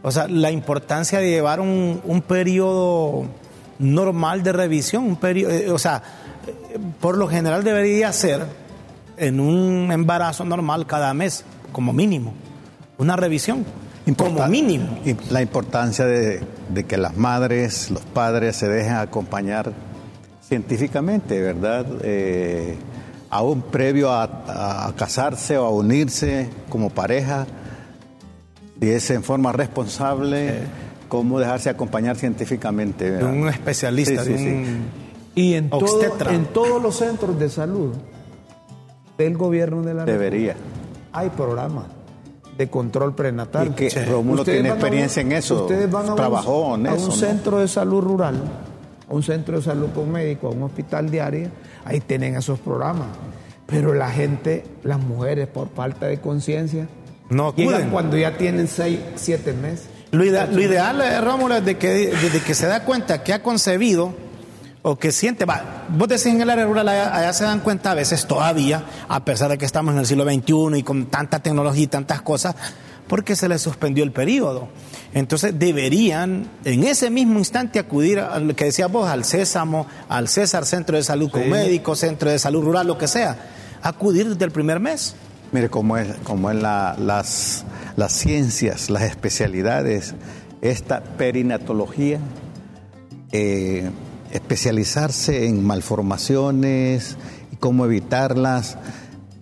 [0.03, 3.25] O sea, la importancia de llevar un, un periodo
[3.79, 6.03] normal de revisión, un periodo, eh, o sea,
[7.01, 8.45] por lo general debería ser
[9.21, 12.33] en un embarazo normal cada mes, como mínimo,
[12.99, 13.65] una revisión.
[14.17, 14.99] como mínimo.
[15.05, 19.73] Y la importancia de, de que las madres, los padres se dejen acompañar
[20.47, 21.87] científicamente, ¿verdad?
[22.03, 22.77] Eh,
[23.31, 27.47] aún previo a, a casarse o a unirse como pareja,
[28.81, 30.55] si es en forma responsable,
[31.09, 33.23] cómo dejarse acompañar científicamente.
[33.23, 34.65] Un especialista, Sí, de sí,
[35.35, 36.35] Y en, todo- Obstetra.
[36.35, 37.93] en todos los centros de salud
[39.25, 40.53] del gobierno de la Debería.
[40.55, 40.77] República
[41.13, 41.85] hay programas
[42.57, 43.69] de control prenatal.
[43.69, 46.75] Y que Rómulo Ustedes tiene a un- experiencia en eso, Ustedes van a un- trabajó
[46.77, 47.15] en a eso, un ¿no?
[47.17, 48.35] centro de salud rural,
[49.09, 51.49] a un centro de salud con médico, a un hospital diario,
[51.85, 53.09] ahí tienen esos programas.
[53.67, 56.87] Pero la gente, las mujeres, por falta de conciencia,
[57.31, 59.87] No llegan cuando ya tienen seis, siete meses.
[60.11, 63.43] Lo, ide- lo ideal, Rómulo, es de que desde que se da cuenta que ha
[63.43, 64.13] concebido
[64.83, 67.91] o que siente, va, vos decís en el área rural, allá, allá se dan cuenta
[67.91, 71.41] a veces todavía, a pesar de que estamos en el siglo XXI y con tanta
[71.41, 72.55] tecnología y tantas cosas,
[73.07, 74.69] porque se les suspendió el periodo.
[75.13, 80.29] Entonces deberían en ese mismo instante acudir a lo que decías vos, al Sésamo, al
[80.29, 83.37] César, Centro de Salud con médicos, Centro de Salud Rural, lo que sea,
[83.83, 85.15] acudir desde el primer mes.
[85.53, 87.65] Mire cómo es, cómo es la- las,
[87.97, 90.15] las ciencias, las especialidades,
[90.63, 92.21] esta perinatología,
[93.33, 93.91] eh,
[94.33, 97.17] especializarse en malformaciones
[97.53, 98.79] y cómo evitarlas.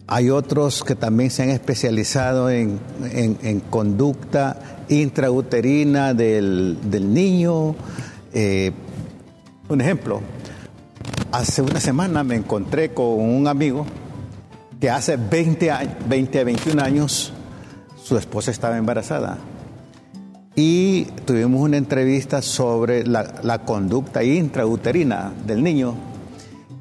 [0.07, 2.79] Hay otros que también se han especializado en,
[3.13, 7.75] en- conducta intrauterina del, del niño.
[8.33, 8.73] Eh,
[9.69, 10.23] un ejemplo,
[11.31, 13.85] hace una semana me encontré con un amigo
[14.81, 17.33] que hace 20, años, 20 a 21 años
[18.03, 19.37] su esposa estaba embarazada.
[20.61, 25.95] Y tuvimos una entrevista sobre la, la conducta intrauterina del niño.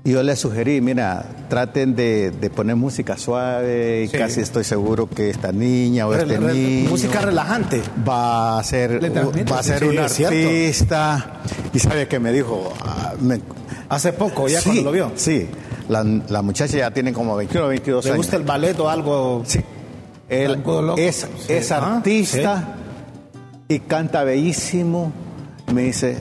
[0.04, 4.18] Y yo le sugerí, mira, traten de, de poner música suave y Sí.
[4.18, 7.84] casi estoy seguro que esta niña o Re- este re- niño música relajante.
[8.08, 11.42] va a ser, Le va a ser sí, un artista.
[11.72, 13.42] Y sabe que me dijo, Ah, me-
[13.90, 15.12] Hace poco, ya Sí, cuando lo vio.
[15.16, 15.48] Sí,
[15.88, 18.18] la, la muchacha ya tiene como 21 o 22 ¿Le años.
[18.26, 19.44] gusta el ballet o algo?
[19.46, 19.60] Sí.
[20.30, 21.00] Él Blanco loco.
[21.00, 22.76] es, es Ah, artista
[23.68, 25.12] y canta bellísimo.
[25.74, 26.18] Me dice,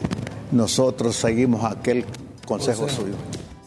[0.52, 2.04] nosotros seguimos aquel
[2.46, 3.14] consejo suyo.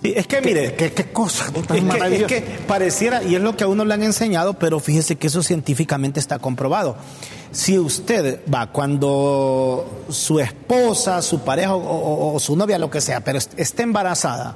[0.02, 3.42] Sí, es que mire, ¿Qué, qué cosa tan es que, es que pareciera, y es
[3.42, 6.96] lo que a uno le han enseñado, pero fíjese que eso científicamente está comprobado.
[7.52, 13.02] Si usted va cuando su esposa, su pareja o, o- o su novia, lo que
[13.02, 14.56] sea, pero est- está embarazada,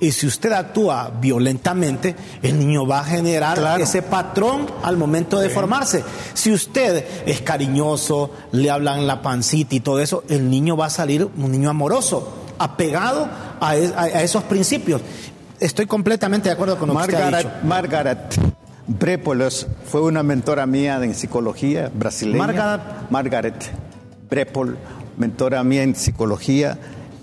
[0.00, 3.82] y si usted actúa violentamente, el niño va a generar Claro.
[3.82, 6.02] ese patrón al momento de formarse.
[6.34, 10.90] Si usted es cariñoso, le hablan la pancita y todo eso, el niño va a
[10.90, 13.28] salir un niño amoroso, apegado
[13.60, 15.02] a, e- a- a esos principios.
[15.58, 17.50] Estoy completamente de acuerdo con lo que usted ha dicho.
[17.62, 22.38] Margaret, Margaret Brepolos fue una mentora mía en psicología brasileña.
[22.38, 22.80] Margaret.
[23.10, 23.70] Margaret
[24.28, 24.78] Brepol,
[25.16, 26.78] mentora mía en psicología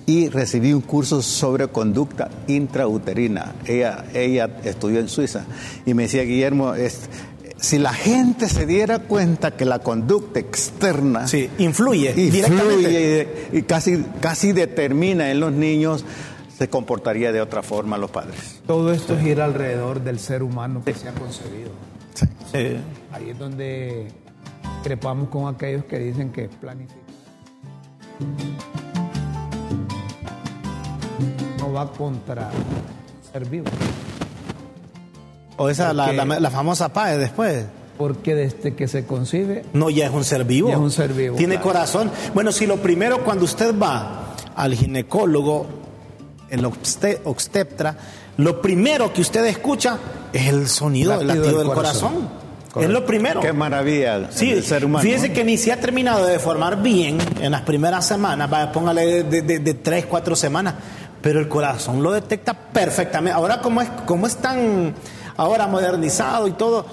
[0.07, 3.53] y recibí un curso sobre conducta intrauterina.
[3.65, 5.45] Ella, ella estudió en Suiza
[5.85, 7.09] y me decía, Guillermo, es-
[7.59, 12.73] si la gente se diera cuenta que la conducta externa Sí, influye y directamente.
[12.73, 16.05] fluye y, y casi, casi determina en los niños,
[16.57, 18.61] se comportaría de otra forma los padres.
[18.65, 21.71] Todo esto gira alrededor del ser humano que se ha concebido.
[22.51, 22.77] Sí.
[23.11, 24.07] Ahí es donde
[24.83, 26.97] crepamos con aquellos que dicen que planificar
[31.59, 32.49] no va contra
[33.31, 33.65] ser vivo.
[35.57, 37.65] O esa, la, Porque- la- la famosa PAE después.
[37.97, 40.67] Porque desde que se concibe, No, ya es un ser vivo.
[40.67, 41.69] Ya es un ser vivo, Tiene claro.
[41.69, 42.11] corazón.
[42.35, 45.65] Bueno, si lo primero cuando usted va al ginecólogo,
[46.49, 47.97] el obste- obstetra,
[48.37, 49.97] lo primero que usted escucha
[50.31, 52.13] es el sonido, el Latido latido del del corazón.
[52.13, 52.47] corazón.
[52.83, 53.39] Es lo primero.
[53.41, 55.01] Qué maravilla Sí, el ser humano.
[55.01, 59.23] fíjese que ni se ha terminado de formar bien en las primeras semanas, vaya, póngale
[59.23, 60.75] de, de, de tres, cuatro semanas,
[61.27, 63.33] pero el corazón lo detecta perfectamente.
[63.35, 64.93] Ahora como es, como es tan
[65.35, 66.85] ahora modernizado y todo,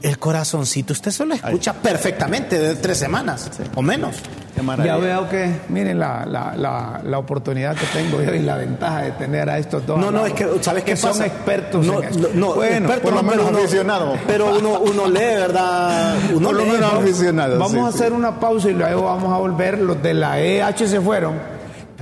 [0.00, 4.16] el corazoncito usted se lo escucha perfectamente de tres semanas o menos.
[4.54, 4.94] Qué maravilla.
[4.96, 9.02] ya veo que, miren la, la, la, la oportunidad que tengo yo y la ventaja
[9.02, 9.98] de tener a estos dos.
[9.98, 11.26] No, no, es que, ¿sabes qué que son pasa?
[11.26, 12.30] expertos no, en esto.
[12.32, 14.16] no, no, Bueno, expertos por lo no, menos pero uno- aficionado.
[14.26, 16.14] Pero uno, uno lee, ¿verdad?
[16.34, 16.98] Uno Por lo lee, menos ¿no?
[17.00, 17.58] aficionado.
[17.58, 17.98] Vamos sí, a sí.
[17.98, 19.78] hacer una pausa y luego vamos a volver.
[19.80, 21.34] Los de la EH se fueron,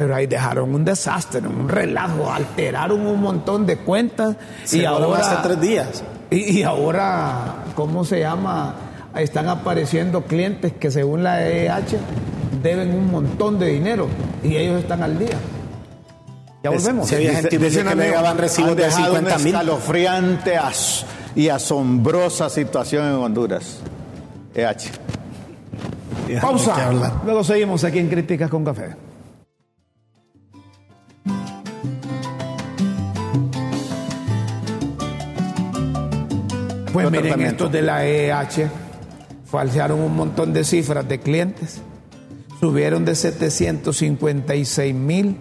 [0.00, 4.34] pero ahí dejaron un desastre, un relajo, alteraron un montón de cuentas
[4.64, 6.02] Se y ahora hace tres días.
[6.30, 8.76] Y, y ahora, ¿cómo se llama?
[9.14, 11.98] Están apareciendo clientes que según la EH
[12.62, 14.08] deben un montón de dinero
[14.42, 15.36] y ellos están al día.
[16.62, 17.06] Ya volvemos.
[17.06, 19.46] sí, había gente Dice que negaban recibos de dejado 50 una mil.
[19.54, 23.80] escalofriante as- y asombrosa situación en Honduras.
[24.54, 24.90] EH.
[26.40, 26.90] Pausa.
[27.22, 28.94] Luego seguimos aquí en Críticas con Café.
[36.92, 37.64] Pues miren, tratamiento.
[37.64, 38.68] estos de la EH
[39.44, 41.80] falsearon un montón de cifras de clientes.
[42.58, 45.36] Subieron de 756 mil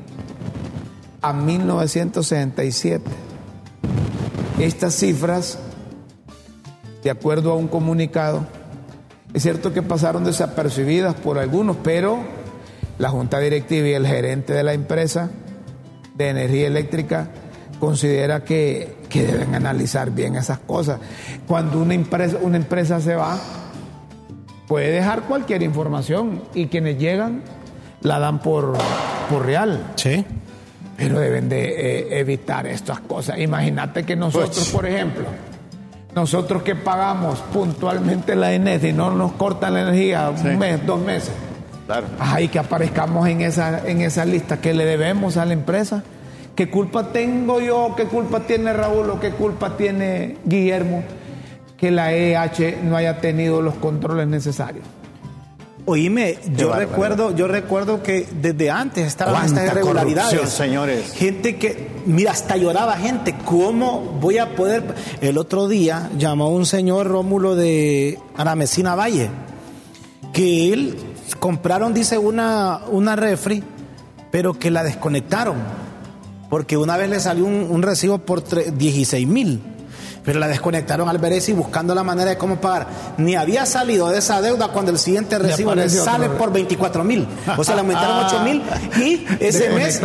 [1.21, 3.03] a 1967.
[4.59, 5.59] Estas cifras,
[7.03, 8.45] de acuerdo a un comunicado,
[9.33, 12.19] es cierto que pasaron desapercibidas por algunos, pero
[12.97, 15.29] la junta directiva y el gerente de la empresa
[16.15, 17.29] de energía eléctrica
[17.79, 20.99] considera que, que deben analizar bien esas cosas.
[21.47, 23.37] Cuando una empresa, una empresa se va,
[24.67, 27.41] puede dejar cualquier información y quienes llegan
[28.01, 28.77] la dan por,
[29.29, 29.81] por real.
[29.95, 30.25] Sí.
[30.97, 31.63] Pero deben de
[32.09, 33.39] eh, evitar estas cosas.
[33.39, 34.69] Imagínate que nosotros, Pues.
[34.69, 35.23] por ejemplo,
[36.13, 40.47] nosotros que pagamos puntualmente la ENES y no nos cortan la energía Sí.
[40.49, 41.31] un mes, dos meses,
[41.85, 42.07] Claro.
[42.19, 46.03] ay, que aparezcamos en esa, en esa lista que le debemos a la empresa.
[46.59, 47.93] ¿Qué culpa tengo yo?
[47.95, 49.09] ¿Qué culpa tiene Raúl?
[49.11, 51.05] ¿O qué culpa tiene Guillermo?
[51.77, 54.83] Que la EH no haya tenido los controles necesarios.
[55.85, 56.89] Oíme, yo bárbaro.
[56.89, 60.49] recuerdo, yo recuerdo que desde antes estaban estas irregularidades.
[60.49, 61.13] señores.
[61.13, 63.35] Gente que, mira, hasta lloraba gente.
[63.45, 64.83] ¿Cómo voy a poder?
[65.21, 69.29] El otro día llamó un señor Rómulo de Aramecina Valle,
[70.33, 70.97] que él
[71.39, 73.63] compraron, dice, una, una refri,
[74.29, 75.78] pero que la desconectaron.
[76.49, 79.61] Porque una vez le salió un, un recibo por tre- 16 mil.
[80.21, 82.87] Pero la desconectaron al y buscando la manera de cómo pagar.
[83.17, 87.25] Ni había salido de esa deuda cuando el siguiente recibo le sale por 24 mil.
[87.57, 88.61] O sea, le aumentaron 8 mil
[88.97, 89.99] y ese mes,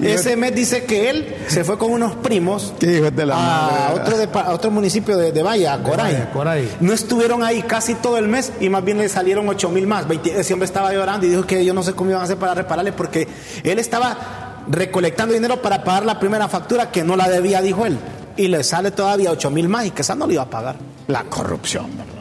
[0.00, 4.00] ese mes dice que él se fue con unos primos de la a, madre.
[4.24, 6.14] otro a otro municipio de, de Valle, a Coray.
[6.14, 6.76] Valle, Coray.
[6.80, 10.08] No estuvieron ahí casi todo el mes y más bien le salieron 8 mil más.
[10.08, 12.38] 20 ese hombre estaba llorando y dijo que yo no sé cómo iban a hacer
[12.38, 13.28] para repararle porque
[13.62, 17.98] él estaba recolectando dinero para pagar la primera factura que no la debía, dijo él.
[18.36, 20.76] Y le sale todavía 8 mil más y que esa no le iba a pagar.
[21.08, 22.12] La corrupción, ¿verdad?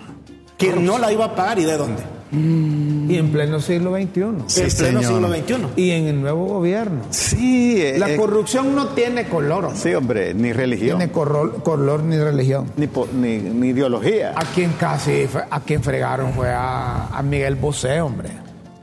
[0.57, 2.01] Que no la iba a pagar y de dónde.
[2.29, 4.21] Y en pleno siglo XXI.
[4.47, 5.03] Sí, en pleno señor.
[5.03, 5.81] siglo XXI.
[5.81, 7.03] Y en el nuevo gobierno.
[7.11, 9.69] Sí, eh, La eh, corrupción no tiene color.
[9.75, 12.69] sí, hombre, ni religión, Tiene color, color ni religión.
[12.75, 14.33] ni, ni, ni ideología.
[14.35, 18.29] A quien casi, fue- a quien fregaron fue a, a Miguel Bosé, hombre.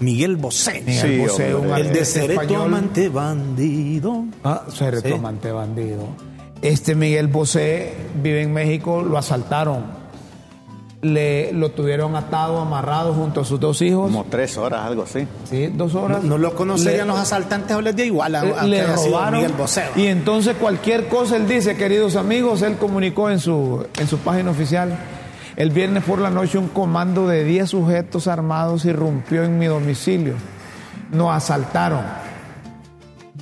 [0.00, 0.82] Miguel Bosé.
[0.86, 1.70] Miguel Sí, Bosé, hombre.
[1.72, 2.62] un el de artista Cereto español.
[2.66, 4.24] amante bandido.
[4.42, 6.08] Ah, se retomante bandido.
[6.62, 10.04] Este Miguel Bosé vive en México, lo asaltaron.
[11.02, 14.04] Le, lo tuvieron atado, amarrado junto a sus dos hijos.
[14.10, 15.26] Como tres horas, algo así.
[15.50, 16.24] Sí, dos horas.
[16.24, 19.82] No lo conocerían Le- los asaltantes o les dio igual a, le robaron Miguel Bosé.
[19.96, 24.50] y entonces cualquier cosa él dice queridos amigos él comunicó en su en su página
[24.50, 24.96] oficial
[25.56, 30.34] el viernes por la noche un comando de 10 sujetos armados irrumpió en mi domicilio.
[31.12, 32.02] Nos asaltaron.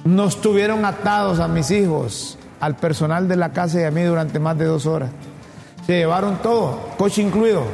[0.05, 4.39] Nos tuvieron atados a mis hijos al personal de la casa y a mí durante
[4.39, 5.11] más de dos horas.
[5.87, 7.65] Se llevaron todo coche incluido.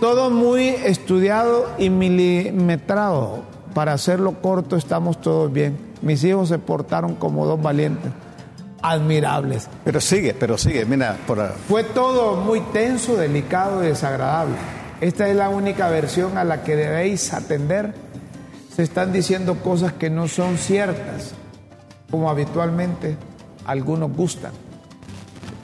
[0.00, 3.44] Todo muy estudiado y milimetrado.
[3.72, 5.78] Para hacerlo corto, estamos todos bien.
[6.02, 8.12] Mis hijos se portaron como dos valientes,
[8.84, 9.68] admirables.
[9.82, 11.42] Pero sigue, pero sigue, mira, por.
[11.68, 14.56] Fue todo muy tenso, delicado y desagradable.
[15.00, 17.94] Esta es la única versión a la que debéis atender.
[18.74, 21.32] Se están diciendo cosas que no son ciertas,
[22.10, 23.16] como habitualmente
[23.64, 24.52] algunos gustan.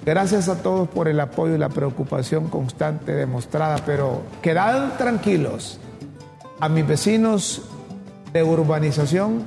[0.07, 5.79] Gracias a todos por el apoyo y la preocupación constante demostrada, pero quedad tranquilos.
[6.59, 7.63] A mis vecinos
[8.33, 9.45] de urbanización,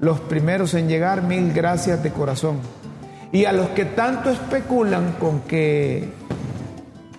[0.00, 2.58] los primeros en llegar, mil gracias de corazón.
[3.32, 6.08] Y a los que tanto especulan con que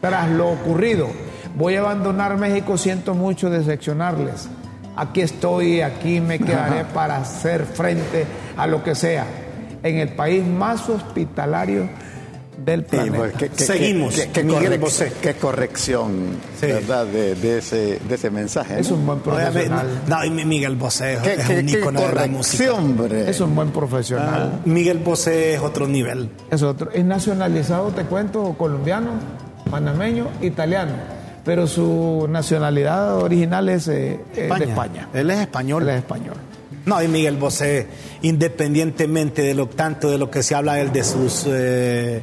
[0.01, 1.07] tras lo ocurrido
[1.55, 4.49] voy a abandonar México, siento mucho decepcionarles.
[4.95, 8.25] Aquí estoy, aquí me quedaré para hacer frente
[8.57, 9.25] a lo que sea.
[9.83, 11.89] En el país más hospitalario
[12.65, 13.17] del Sí, planeta.
[13.17, 15.13] pues, qué- qué- Seguimos, Qué, qué Miguel correc- Bosé.
[15.21, 16.11] qué corrección,
[16.59, 16.67] Sí.
[16.67, 17.05] ¿verdad?
[17.07, 18.79] De, de ese, de ese mensaje.
[18.79, 18.97] Es ¿no?
[18.97, 19.87] un buen profesional.
[20.07, 22.73] no, y Miguel Bosé es, Qué, un qué ícono de la música.
[22.73, 23.29] hombre.
[23.29, 24.61] Es un buen profesional.
[24.65, 26.29] Miguel Bosé es otro nivel.
[26.51, 26.91] Es otro.
[26.91, 29.11] Es nacionalizado, te cuento, colombiano,
[29.69, 30.91] panameño, italiano.
[31.45, 35.07] Pero su nacionalidad original es eh, eh, de España.
[35.13, 35.83] Él es español.
[35.83, 36.35] Él es español.
[36.85, 37.87] No, y Miguel Bosé,
[38.21, 42.21] independientemente de lo tanto de lo que se habla él de sus eh,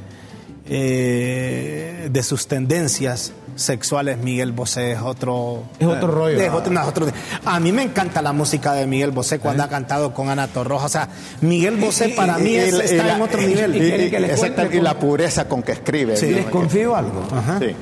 [0.69, 6.39] eh, de sus tendencias sexuales, Miguel Bosé es otro Es otro rollo.
[6.39, 7.07] es otro- no, es otro-
[7.45, 10.85] a mí me encanta la música de Miguel Bosé cuando ha cantado con Ana Torroja.
[10.87, 11.09] O sea,
[11.41, 13.77] Miguel Bosé para mí es- la- está la- en otro y- nivel.
[13.77, 16.15] y- y la pureza con que escribe.
[16.21, 16.37] Y ¿no?
[16.37, 17.23] les confío algo.
[17.33, 17.59] Ajá.
[17.59, 17.75] Sí.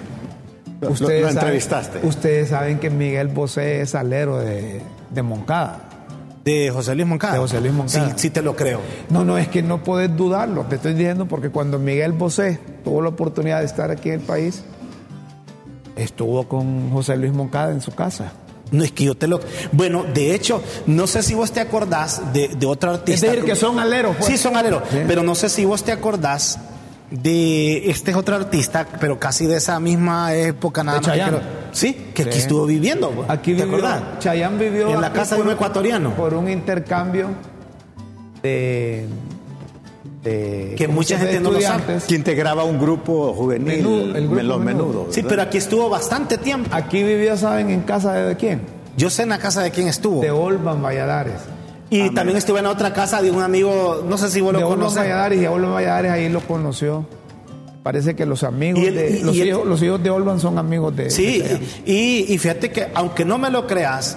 [0.87, 2.01] Ustedes lo saben- entrevistaste.
[2.07, 5.89] ustedes saben que Miguel Bosé es alero de, de Moncada.
[6.45, 7.34] De José Luis Moncada.
[7.34, 8.09] De José Luis Moncada.
[8.11, 8.80] Sí, sí te lo creo.
[9.09, 13.01] No, no, es que no puedes dudarlo, te estoy diciendo porque cuando Miguel Bosé tuvo
[13.01, 14.62] la oportunidad de estar aquí en el país,
[15.97, 18.32] estuvo con José Luis Moncada en su casa.
[18.70, 19.40] No es que yo te lo.
[19.72, 23.26] Bueno, de hecho, no sé si vos te acordás de, de otro artista.
[23.26, 24.26] Es decir, que son aleros, pues.
[24.30, 24.82] Sí, son aleros.
[24.90, 24.99] Sí.
[25.07, 26.59] Pero no sé si vos te acordás
[27.11, 31.11] de este es otro artista, pero casi de esa misma época nada De más.
[31.16, 31.36] Chayanne.
[31.38, 31.48] creo.
[31.72, 32.38] Sí, que aquí Sí.
[32.38, 33.11] estuvo viviendo.
[33.11, 33.30] pues.
[33.30, 34.02] Aquí ¿Te vivió, acordás?
[34.20, 36.14] Chayán vivió En la casa de un por- ecuatoriano.
[36.14, 37.28] por un intercambio
[38.42, 39.07] de,
[40.22, 41.98] de Que ¿cómo mucha gente no lo sabe.
[42.07, 45.07] Que integraba un grupo juvenil, Menú- el grupo los menudos.
[45.11, 45.28] Sí, ¿verdad?
[45.30, 46.68] pero aquí estuvo bastante tiempo.
[46.72, 48.62] Aquí vivió, ¿saben en casa de quién?
[48.96, 50.20] Yo sé en la casa de quién estuvo.
[50.20, 51.34] De Olvan Valladares.
[51.91, 54.99] Y también estuve en otra casa de un amigo, no sé si vos lo conoces.
[54.99, 57.07] Valladares y a Olvan Valladares ahí lo conoció.
[57.82, 61.11] Parece que los amigos de y- los, hijos, los hijos de Olvan son amigos de
[61.11, 64.16] Sí, de y, y fíjate que aunque no me lo creas,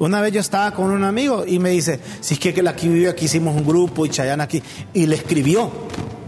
[0.00, 2.88] una vez yo estaba con un amigo y me dice, si es que él aquí
[2.88, 4.60] vive, aquí hicimos un grupo y Chayanne aquí,
[4.92, 5.70] y le escribió.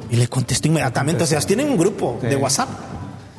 [0.09, 2.29] Y le contestó inmediatamente, o sea, tienen un grupo Sí.
[2.29, 2.69] de WhatsApp.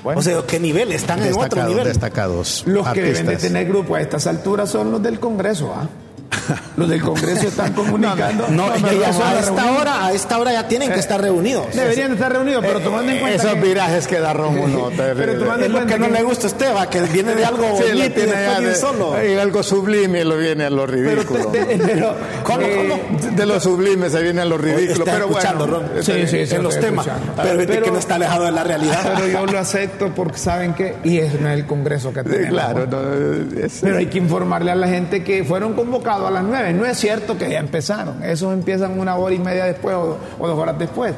[0.04, 0.20] Bueno.
[0.20, 0.92] o sea, ¿qué nivel?
[0.92, 1.84] Están en otro Destacados, nivel.
[1.86, 5.88] destacados Los que deben de tener grupo a estas alturas son los del Congreso, ¿ah?
[6.78, 8.48] Los del Congreso están comunicando.
[8.50, 11.00] No, es que pero ya son a esta hora, a esta hora ya tienen que
[11.00, 11.76] estar reunidos.
[11.76, 14.92] Deberían de estar reunidos, pero Eh, tomando en cuenta Esos que- virajes que da Rómulo.
[14.98, 17.02] Pero tomando Es en lo cuenta que no que- le gusta a usted, va, que
[17.02, 18.32] viene de algo Sí, bonito lo y tiene
[18.68, 19.16] de- solo.
[19.42, 21.48] algo sublime lo viene a lo Pero ridículo.
[21.48, 23.32] te- te- pero- ¿Cómo, eh, cómo?
[23.36, 25.04] de lo sublime se viene a lo ridículo.
[25.06, 27.08] Está pero escuchando, bueno, Ron, Sí, sí, sí, en los temas.
[27.08, 27.42] escuchando.
[27.44, 29.14] Pero viste que no está alejado de la realidad.
[29.16, 32.50] Pero yo lo acepto porque saben que, y es no el Congreso que tenemos.
[32.50, 32.86] claro.
[32.88, 36.98] no, es- Pero hay que informarle a la gente que fueron convocados a No es
[36.98, 38.24] cierto que ya empezaron.
[38.24, 41.14] Esos empiezan una hora y media después o, o dos horas después.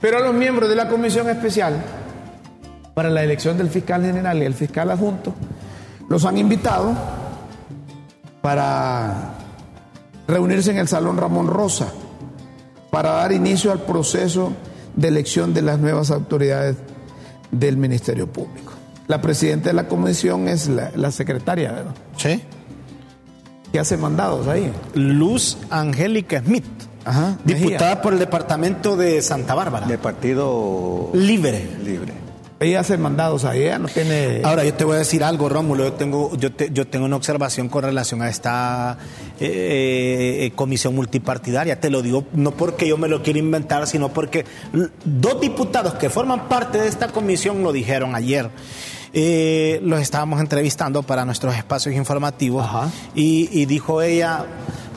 [0.00, 1.74] Pero a los miembros de la Comisión Especial
[2.94, 5.34] para la elección del fiscal general y el fiscal adjunto
[6.08, 6.94] los han invitado
[8.42, 9.34] para
[10.26, 11.88] reunirse en el Salón Ramón Rosa
[12.90, 14.52] para dar inicio al proceso
[14.96, 16.76] de elección de las nuevas autoridades
[17.50, 18.72] del Ministerio Público.
[19.06, 21.94] La presidenta de la comisión es la, la secretaria, ¿verdad?
[22.16, 22.42] Sí.
[23.72, 24.72] Que hace mandados ahí.
[24.94, 26.64] Luz Angélica Smith,
[27.04, 29.86] Ajá, diputada por el departamento de Santa Bárbara.
[29.86, 31.68] de partido Libre.
[31.84, 32.12] libre.
[32.60, 34.40] Ella hace mandados ahí, ella no tiene...
[34.42, 35.84] Ahora yo te voy a decir algo, Rómulo.
[35.84, 38.98] Yo tengo, yo, te- yo tengo una observación con relación a esta
[39.38, 41.78] eh, eh, comisión multipartidaria.
[41.78, 44.44] Te lo digo no porque yo me lo quiero inventar, sino porque
[45.04, 48.50] dos diputados que forman parte de esta comisión lo dijeron ayer.
[49.12, 52.66] Eh, los estábamos entrevistando para nuestros espacios informativos
[53.14, 54.44] y, y dijo ella,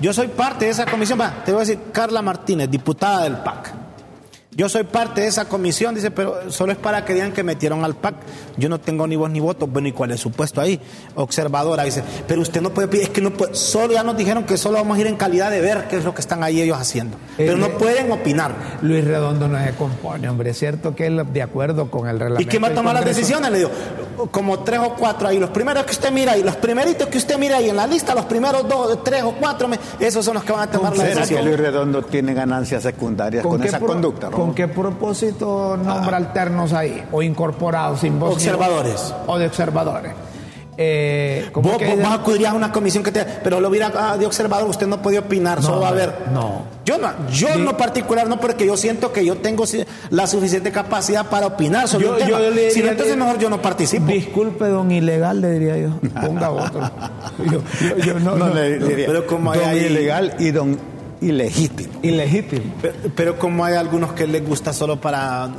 [0.02, 3.38] yo soy parte de esa comisión, va, te voy a decir, Carla Martínez, diputada del
[3.38, 3.81] PAC.
[4.54, 7.86] Yo soy parte de esa comisión, dice, pero solo es para que digan que metieron
[7.86, 8.16] al PAC.
[8.58, 9.66] Yo no tengo ni voz ni voto.
[9.66, 10.78] Bueno, ¿y cuál es su puesto ahí?
[11.16, 14.44] Observadora, dice, pero usted no puede pedir, es que no puede, solo ya nos dijeron
[14.44, 16.60] que solo vamos a ir en calidad de ver qué es lo que están ahí
[16.62, 17.16] ellos haciendo.
[17.38, 18.54] Pero no Eh, pueden opinar.
[18.82, 20.50] Luis Redondo no se compone, hombre.
[20.50, 22.42] Es cierto que él, de acuerdo con el reglamento...
[22.42, 23.50] ¿Y quién va a tomar las decisiones?
[23.52, 23.72] Le digo,
[24.32, 25.40] como tres o cuatro ahí.
[25.40, 28.14] Los primeros que usted mira ahí, los primeritos que usted mira ahí en la lista,
[28.14, 31.14] los primeros dos, tres o cuatro, esos son los que van a tomar la ¿Será
[31.14, 31.46] que decisión.
[31.46, 34.30] Luis Redondo tiene ganancias secundarias con, esa pro- conducta?
[34.30, 34.41] ¿no?
[34.42, 37.04] ¿Con qué propósito nombra alternos ahí?
[37.12, 38.34] ¿O incorporados sin voz?
[38.34, 39.14] Observadores.
[39.28, 40.12] O de observadores.
[40.84, 43.24] Eh, ¿cómo Vos, que vos, acudirías a una comisión que te...
[43.24, 46.14] Pero lo hubiera ah, de observador, usted no podía opinar, solo va a ver.
[46.34, 46.64] no.
[46.86, 47.60] Yo no, yo Sí.
[47.60, 49.66] lo particular no, porque yo siento que yo tengo
[50.10, 52.30] la suficiente capacidad para opinar sobre Yo- un tema.
[52.32, 54.08] yo le si no, entonces mejor yo no participo.
[54.08, 55.90] Disculpe, don ilegal, le diría yo.
[56.20, 56.82] Ponga otro.
[57.52, 58.54] Yo, yo- yo no, No, no.
[58.56, 60.80] le diría, pero como hay don ahí- ilegal y don
[61.22, 61.94] ilegítimo.
[62.02, 62.74] Ilegítimo.
[62.82, 65.50] Pero, pero como hay algunos que les gusta solo para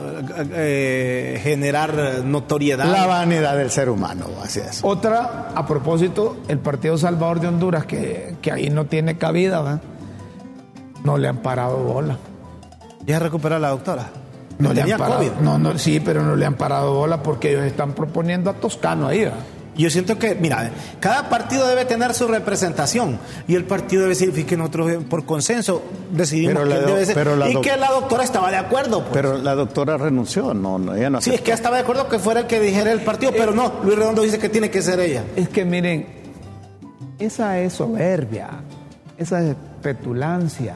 [0.54, 2.86] eh, generar notoriedad.
[2.86, 4.80] La vanidad del ser humano, así es.
[4.82, 9.80] Otra, a propósito, el Partido Salvador de Honduras, que, que ahí no tiene cabida, ¿va?
[11.04, 12.18] no le han parado bola.
[13.06, 14.10] ¿Ya recuperó la doctora?
[14.58, 15.18] No le han parado.
[15.18, 15.32] COVID.
[15.40, 19.08] No, no, sí, pero no le han parado bola porque ellos están proponiendo a Toscano
[19.08, 19.24] ahí.
[19.24, 19.32] ¿va?
[19.74, 20.70] Yo siento que, mira,
[21.00, 23.18] cada partido debe tener su representación
[23.48, 27.26] y el partido debe decir que nosotros eh, por consenso decidimos do- debe ser.
[27.50, 29.00] y que la doctora estaba de acuerdo.
[29.00, 29.12] pues.
[29.14, 32.18] Pero la doctora renunció, no, no ella no sí, es que estaba de acuerdo que
[32.18, 35.00] fuera el que dijera el partido, pero no, Luis Redondo dice que tiene que ser
[35.00, 35.24] ella.
[35.36, 36.06] Es que miren,
[37.18, 38.50] esa es soberbia,
[39.16, 40.74] esa es petulancia,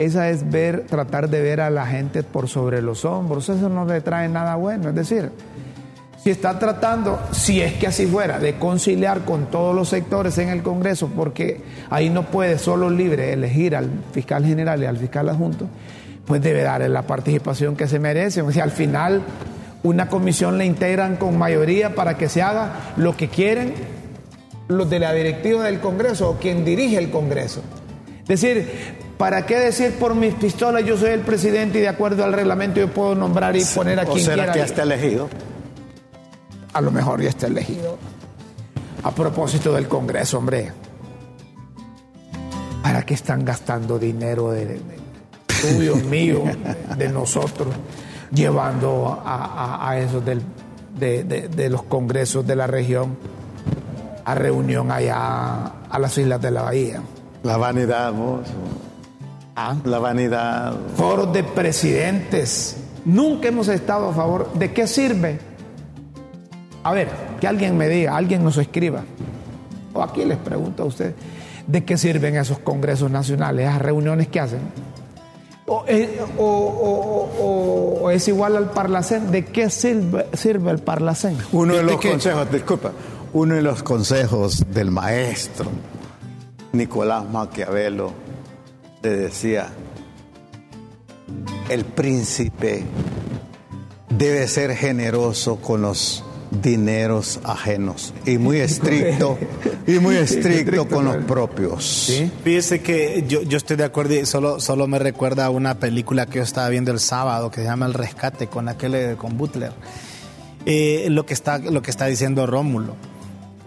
[0.00, 3.84] esa es ver, tratar de ver a la gente por sobre los hombros, eso no
[3.84, 4.88] le trae nada bueno.
[4.88, 5.30] Es decir,
[6.28, 10.50] si está tratando, si es que así fuera, de conciliar con todos los sectores en
[10.50, 15.26] el Congreso, porque ahí no puede solo libre elegir al fiscal general y al fiscal
[15.30, 15.66] adjunto,
[16.26, 18.44] pues debe darle la participación que se merecen.
[18.44, 19.22] O sea, al final
[19.84, 23.72] Una comisión la integran con mayoría para que se haga lo que quieren
[24.66, 27.62] los de la directiva del Congreso o quien dirige el Congreso.
[28.22, 28.68] Es decir,
[29.16, 32.80] ¿para qué decir por mis pistolas yo soy el presidente y de acuerdo al reglamento
[32.80, 34.52] yo puedo nombrar y poner a ¿O quien será quiera?
[34.52, 35.30] que ya está elegido?
[36.78, 37.98] A lo mejor ya está elegido.
[39.02, 40.70] A propósito del Congreso, hombre.
[42.84, 44.80] ¿Para qué están gastando dinero de, de-
[45.60, 47.74] tuyo, mío, de, de nosotros,
[48.32, 50.42] llevando a, a- a esos del-
[50.98, 53.16] de los congresos de la región
[54.24, 57.00] a reunión allá a las islas de la Bahía?
[57.42, 58.46] La vanidad, vos.
[59.56, 59.74] ¿Ah?
[59.84, 60.76] La vanidad.
[60.96, 62.76] Foros de presidentes.
[63.04, 64.52] Nunca hemos estado a favor.
[64.54, 65.40] ¿De qué sirve?
[66.88, 67.08] A ver,
[67.40, 69.02] que alguien me diga, alguien nos escriba.
[69.92, 71.14] O aquí les pregunto a ustedes,
[71.66, 74.60] ¿de qué sirven esos congresos nacionales, esas reuniones que hacen?
[75.66, 76.08] ¿O, es-
[76.38, 79.30] o- o- o- o es igual al Parlacén?
[79.30, 81.36] ¿De qué sirve, sirve el Parlacén?
[81.52, 82.92] Uno de ¿De los consejos, disculpa,
[83.34, 85.66] uno de los consejos del maestro
[86.72, 88.12] Nicolás Maquiavelo
[89.02, 89.68] le decía,
[91.68, 92.84] el príncipe
[94.08, 99.38] debe ser generoso con los dineros ajenos y muy estricto
[99.86, 102.12] y muy estricto con los propios.
[102.44, 106.26] Fíjese que yo, yo estoy de acuerdo y solo, solo me recuerda a una película
[106.26, 109.36] que yo estaba viendo el sábado que se llama El Rescate con aquel eh, con
[109.36, 109.72] Butler.
[110.66, 112.94] Eh, lo, que está, lo que está diciendo Rómulo.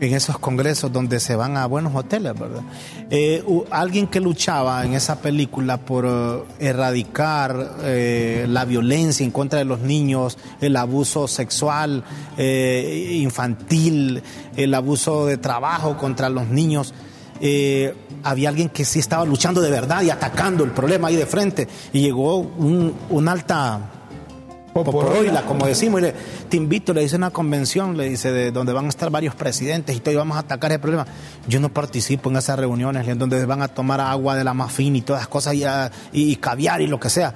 [0.01, 2.63] En esos congresos donde se van a buenos hoteles, ¿verdad?
[3.11, 9.59] Eh, alguien que luchaba en esa película por eh, erradicar eh, la violencia en contra
[9.59, 12.03] de los niños, el abuso sexual
[12.35, 14.23] infantil,
[14.55, 16.95] el abuso de trabajo contra los niños
[18.23, 21.67] había alguien que sí estaba luchando de verdad y atacando el problema ahí de frente.
[21.93, 24.00] Y llegó un alta
[24.73, 26.13] poporoila, como decimos, y le,
[26.49, 29.95] te invito, le dice una convención, le dice, de donde van a estar varios presidentes
[29.95, 31.05] y todo, y vamos a atacar el problema.
[31.47, 34.71] Yo no participo en esas reuniones en donde van a tomar agua de la más
[34.71, 37.33] fina y todas las cosas y, a- y caviar y lo que sea.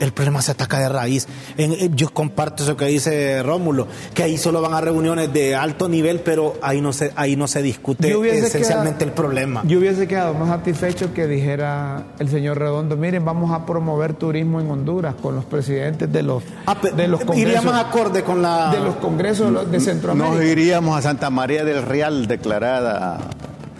[0.00, 1.26] El problema se ataca de raíz.
[1.56, 5.54] En- eh, yo comparto eso que dice Rómulo, que ahí solo van a reuniones de
[5.56, 9.62] alto nivel, pero ahí no se, ahí no se discute esencialmente quedado- el problema.
[9.64, 14.60] Yo hubiese quedado más satisfecho que dijera el señor Redondo, miren, vamos a promover turismo
[14.60, 17.64] en Honduras con los presidentes de los, Ah, de los congresos.
[17.64, 18.70] más acorde con la...
[18.70, 20.34] de los congresos de Centroamérica.
[20.36, 23.18] Nos iríamos a Santa María del Real declarada,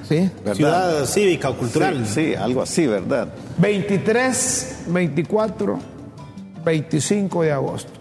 [0.08, 0.30] Sí.
[0.42, 0.54] ¿verdad?
[0.54, 2.06] ciudad cívica o cultural.
[2.06, 3.28] Sí, sí, algo así, ¿verdad?
[3.58, 5.78] 23, 24,
[6.64, 7.92] 25 de agosto.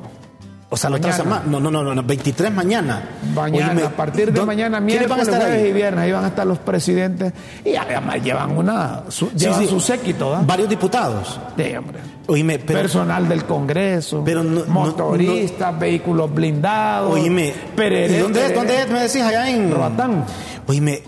[0.70, 1.24] O sea, la otra Mañana.
[1.24, 1.46] semana.
[1.50, 3.02] No, no, no, no, 23 mañana.
[3.34, 5.70] Mañana, a partir de ¿dó- mañana, ¿quiénes van a miércoles, estar jueves ahí?
[5.70, 7.34] y viernes, ahí van a estar los presidentes
[7.64, 9.68] y además llevan una, su, Sí, llevan sí.
[9.68, 10.44] su séquito, ¿ah?
[10.46, 11.40] Varios diputados.
[11.56, 12.00] Sí, hombre.
[12.28, 12.80] Oíme, pero.
[12.82, 17.14] Personal del Congreso, Pero no- no- motoristas, vehículos blindados.
[17.14, 17.54] Oíme.
[17.74, 18.54] perere- ¿y ¿Dónde es?
[18.54, 18.90] ¿Dónde es?
[18.90, 19.72] Me decís allá en.
[19.72, 20.26] Roatán.
[20.68, 21.02] Oíme.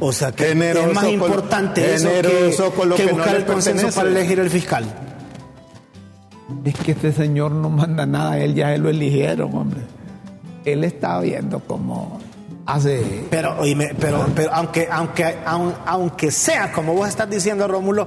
[0.00, 0.56] O sea, que es
[0.92, 2.08] más con- importante eso
[2.96, 4.84] que, buscar el consenso para elegir el fiscal.
[6.64, 9.80] Es que este señor no manda nada, él ya lo eligieron, hombre.
[10.64, 12.18] Él está viendo cómo
[12.66, 13.24] hace.
[13.30, 18.06] Pero, oíme, pero, pero aunque, aunque, aun- aunque sea como vos estás diciendo, Rómulo,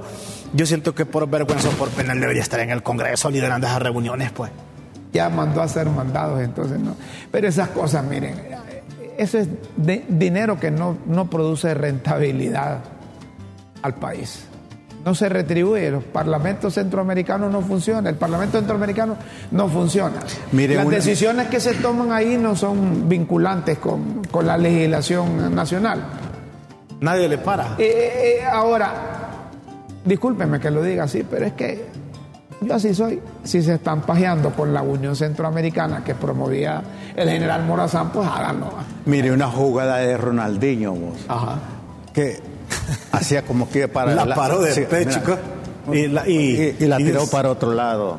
[0.54, 3.66] yo siento que por vergüenza o por pena él debería estar en el Congreso liderando
[3.66, 4.50] esas reuniones, pues.
[5.12, 6.94] ya mandó a hacer mandados, entonces no.
[7.30, 8.34] Pero esas cosas, miren,
[9.18, 12.80] eso es de- dinero que no, no produce rentabilidad
[13.82, 14.44] al país.
[15.06, 19.16] No se retribuye, los parlamentos centroamericanos no funcionan, el parlamento centroamericano
[19.52, 20.16] no funciona.
[20.50, 25.54] Mire, Las una- decisiones que se toman ahí no son vinculantes con, con la legislación
[25.54, 26.02] nacional.
[27.00, 27.76] Nadie le para.
[27.78, 28.92] Eh, eh, eh, ahora,
[30.04, 31.86] discúlpeme que lo diga así, pero es que
[32.62, 33.20] yo así soy.
[33.44, 36.82] Si se están pajeando con la Unión Centroamericana que promovía
[37.14, 38.70] el general Morazán, pues háganlo.
[39.04, 41.58] Mire, una jugada de Ronaldinho, vos, Ajá.
[42.12, 42.55] que
[43.12, 45.20] hacía como que para La paró de sí, pecho,
[45.88, 46.00] mira.
[46.02, 48.18] y la- y- y, y la tiró para otro lado,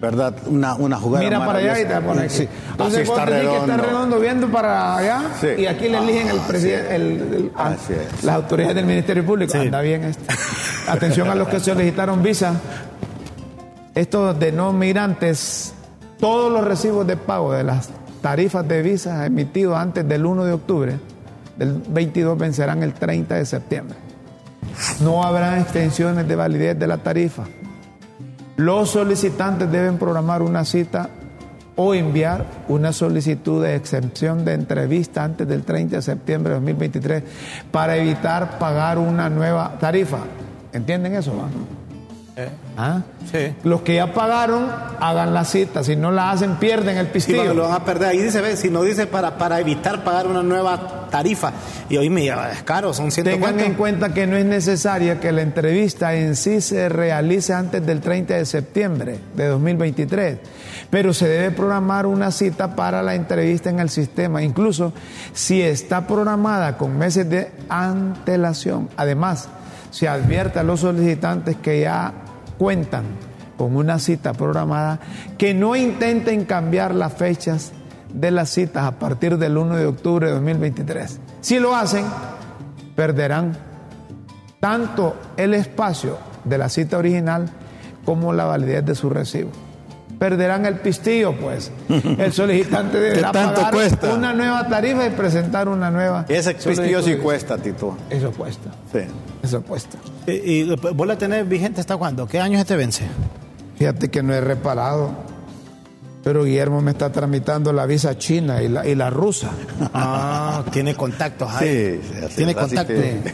[0.00, 0.34] ¿verdad?
[0.46, 2.06] Una, una jugada Mira para allá y te maravillosa.
[2.14, 2.34] pone aquí.
[2.36, 3.72] Sí, Entonces así vos está tenés que redondo.
[3.74, 5.46] estar redondo viendo para allá Sí.
[5.58, 8.24] y aquí le eligen el presidente, el, el- ah, Así es.
[8.24, 9.52] las autoridades del Ministerio Público.
[9.52, 9.58] Sí.
[9.58, 10.24] Anda bien esto.
[10.88, 12.54] Atención a los que solicitaron visa.
[13.94, 15.74] Estos de no migrantes,
[16.20, 17.90] todos los recibos de pago de las
[18.22, 20.98] tarifas de visas emitidos antes del 1 de octubre
[21.60, 23.94] del 22 vencerán el 30 de septiembre.
[25.02, 27.44] No habrá extensiones de validez de la tarifa.
[28.56, 31.10] Los solicitantes deben programar una cita
[31.76, 37.22] o enviar una solicitud de exención de entrevista antes del 30 de septiembre de 2023
[37.70, 40.20] para evitar pagar una nueva tarifa.
[40.72, 41.36] ¿Entienden eso?
[41.36, 41.79] va?
[42.76, 43.02] ¿Ah?
[43.30, 43.54] Sí.
[43.64, 44.66] Los que ya pagaron,
[45.00, 45.84] hagan la cita.
[45.84, 47.52] Si no la hacen, pierden el Sí, pistillo.
[47.54, 48.08] lo van a perder.
[48.10, 51.52] Ahí dice, ve, si no dice para, para evitar pagar una nueva tarifa.
[51.88, 55.32] Y hoy me es caro, son 100 Tengan en cuenta que no es necesaria que
[55.32, 60.38] la entrevista en sí se realice antes del 30 de septiembre de 2023,
[60.88, 64.92] pero se debe programar una cita para la entrevista en el sistema, incluso
[65.32, 68.88] si está programada con meses de antelación.
[68.96, 69.48] Además,
[69.90, 72.12] se advierte a los solicitantes que ya
[72.60, 73.04] cuentan
[73.56, 75.00] con una cita programada
[75.38, 77.72] que no intenten cambiar las fechas
[78.12, 81.20] de las citas a partir del 1 de octubre de 2023.
[81.40, 82.04] Si lo hacen,
[82.94, 83.56] perderán
[84.60, 87.48] tanto el espacio de la cita original
[88.04, 89.48] como la validez de su recibo.
[90.20, 91.72] Perderán el pistillo, pues.
[92.18, 94.12] El solicitante deberá tanto pagar cuesta?
[94.14, 96.26] una nueva tarifa y presentar una nueva.
[96.28, 97.96] Ese pistillo sí cuesta, Tito.
[98.10, 98.70] Eso cuesta.
[98.92, 98.98] Sí.
[99.42, 99.96] Eso cuesta.
[100.26, 102.26] Y, y vos la tenés vigente hasta cuándo?
[102.26, 103.04] ¿Qué años te vence?
[103.78, 105.10] Fíjate que no he reparado,
[106.22, 109.48] pero Guillermo me está tramitando la visa china y la, y la rusa.
[109.94, 111.98] Ah, tiene contactos ahí.
[112.02, 112.94] Sí, tiene contactos.
[112.94, 113.32] que-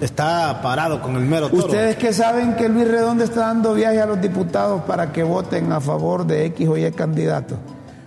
[0.00, 1.66] Está parado con el mero toro.
[1.66, 5.72] Ustedes que saben que Luis Redondo está dando viaje a los diputados para que voten
[5.72, 7.58] a favor de X o Y candidatos.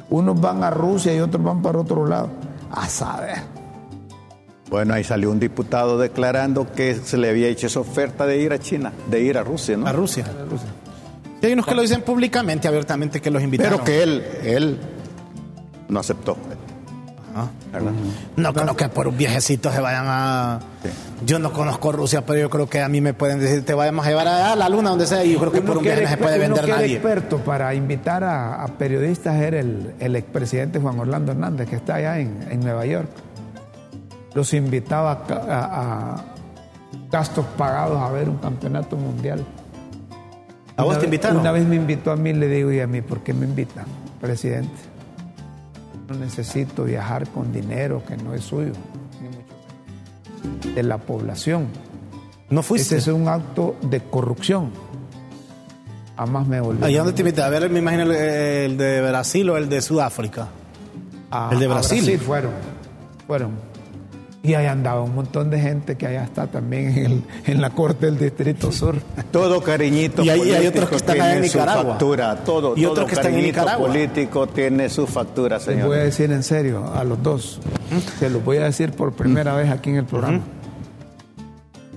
[0.10, 2.30] Unos van a Rusia y otros van para otro lado.
[2.72, 3.38] A saber.
[4.72, 8.54] Bueno, ahí salió un diputado declarando que se le había hecho esa oferta de ir
[8.54, 9.86] a China, de ir a Rusia, ¿no?
[9.86, 10.26] A Rusia.
[11.40, 13.82] Sí, hay unos que lo dicen públicamente, abiertamente, que los invitaron.
[13.84, 14.80] Pero que él, él
[15.90, 16.38] no aceptó.
[17.74, 17.92] ¿Verdad?
[18.38, 20.60] No creo que por un viajecito se vayan a...
[21.26, 24.06] Yo no conozco Rusia, pero yo creo que a mí me pueden decir, te vamos
[24.06, 26.02] a llevar a la luna, donde sea, y yo creo que por Uno un viaje
[26.04, 26.94] no se puede uno vender era nadie.
[26.96, 31.96] experto para invitar a, a periodistas era el, el expresidente Juan Orlando Hernández, que está
[31.96, 33.08] allá en, en Nueva York.
[34.34, 36.26] Los invitaba a, ca- a- a
[37.12, 39.46] gastos pagados a ver un campeonato mundial.
[40.76, 41.38] ¿A vos Una te vez- invitaron?
[41.40, 43.86] Una vez me invitó a mí, le digo, ¿y a mí por qué me invitan,
[44.20, 44.74] presidente?
[46.08, 48.74] No necesito viajar con dinero que no es suyo,
[49.22, 50.74] ni mucho.
[50.76, 51.68] De la población.
[52.50, 52.98] ¿No Ese fuiste?
[52.98, 54.72] es un acto de corrupción.
[56.18, 56.84] Jamás me volví.
[56.84, 57.42] ¿Allá dónde te invité?
[57.42, 60.48] A ver, me imagino el, el de Brasil o el de Sudáfrica.
[61.32, 62.20] A- el de a Brasil.
[62.20, 62.52] fueron.
[63.26, 63.52] Fueron.
[64.46, 67.70] Y ahí andaba un montón de gente que allá está también en, el- en la
[67.70, 68.98] corte del Distrito Sur.
[69.32, 71.84] Todo cariñito Y hay- y hay político otros que están allá en tiene su Nicaragua.
[71.92, 72.36] factura.
[72.44, 73.88] Todo, Y todo otros que están en Nicaragua.
[73.88, 75.96] político tiene su factura, Les voy a señor.
[75.98, 77.62] decir en serio a los dos.
[78.20, 80.42] Se los voy a decir por primera vez aquí en el programa.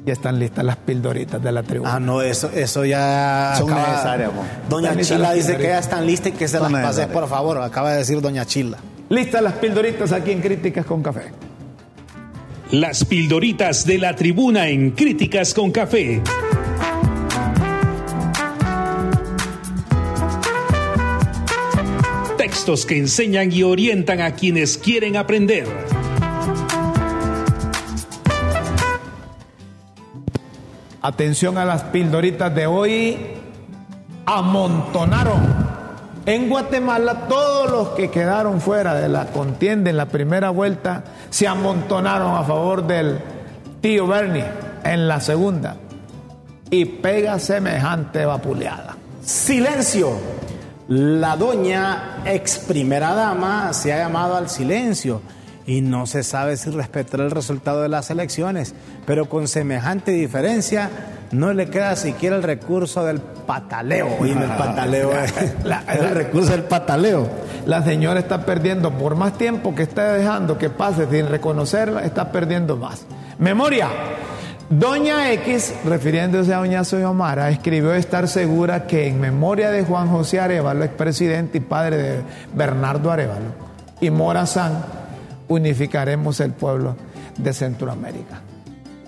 [0.04, 1.96] Ya están listas las pildoritas de la tribuna.
[1.96, 3.54] Ah, no, eso, eso ya.
[3.58, 4.44] Son necesarias, mo.
[4.68, 7.12] Doña Chila dice que ya están listas y que se Son las pases, necesarias.
[7.20, 7.58] por favor.
[7.60, 8.78] Acaba de decir Doña Chila.
[9.08, 11.32] Listas las pildoritas aquí en Críticas con Café.
[12.72, 16.20] Las pildoritas de la tribuna en Críticas con Café.
[22.36, 25.68] Textos que enseñan y orientan a quienes quieren aprender.
[31.02, 33.16] Atención a las pildoritas de hoy.
[34.26, 35.65] Amontonaron.
[36.26, 41.46] En Guatemala todos los que quedaron fuera de la contienda en la primera vuelta se
[41.46, 43.20] amontonaron a favor del
[43.80, 44.44] tío Bernie
[44.82, 45.76] en la segunda.
[46.68, 48.96] Y pega semejante vapuleada.
[49.24, 50.18] Silencio.
[50.88, 55.22] La doña ex primera dama se ha llamado al silencio
[55.66, 60.90] y no se sabe si respetará el resultado de las elecciones, pero con semejante diferencia
[61.32, 64.08] no le queda siquiera el recurso del pataleo.
[64.20, 65.26] Oíme, el pataleo, eh.
[65.64, 67.28] La- el recurso del pataleo.
[67.66, 72.30] La señora está perdiendo, por más tiempo que está dejando que pase sin reconocerla, está
[72.30, 73.04] perdiendo más.
[73.38, 73.88] Memoria.
[74.68, 80.40] Doña X, refiriéndose a doña Soyomara, escribió estar segura que en memoria de Juan José
[80.40, 82.20] Arevalo, expresidente y padre de
[82.52, 83.46] Bernardo Arevalo,
[84.00, 84.84] y Morazán,
[85.48, 86.96] unificaremos el pueblo
[87.38, 88.40] de Centroamérica.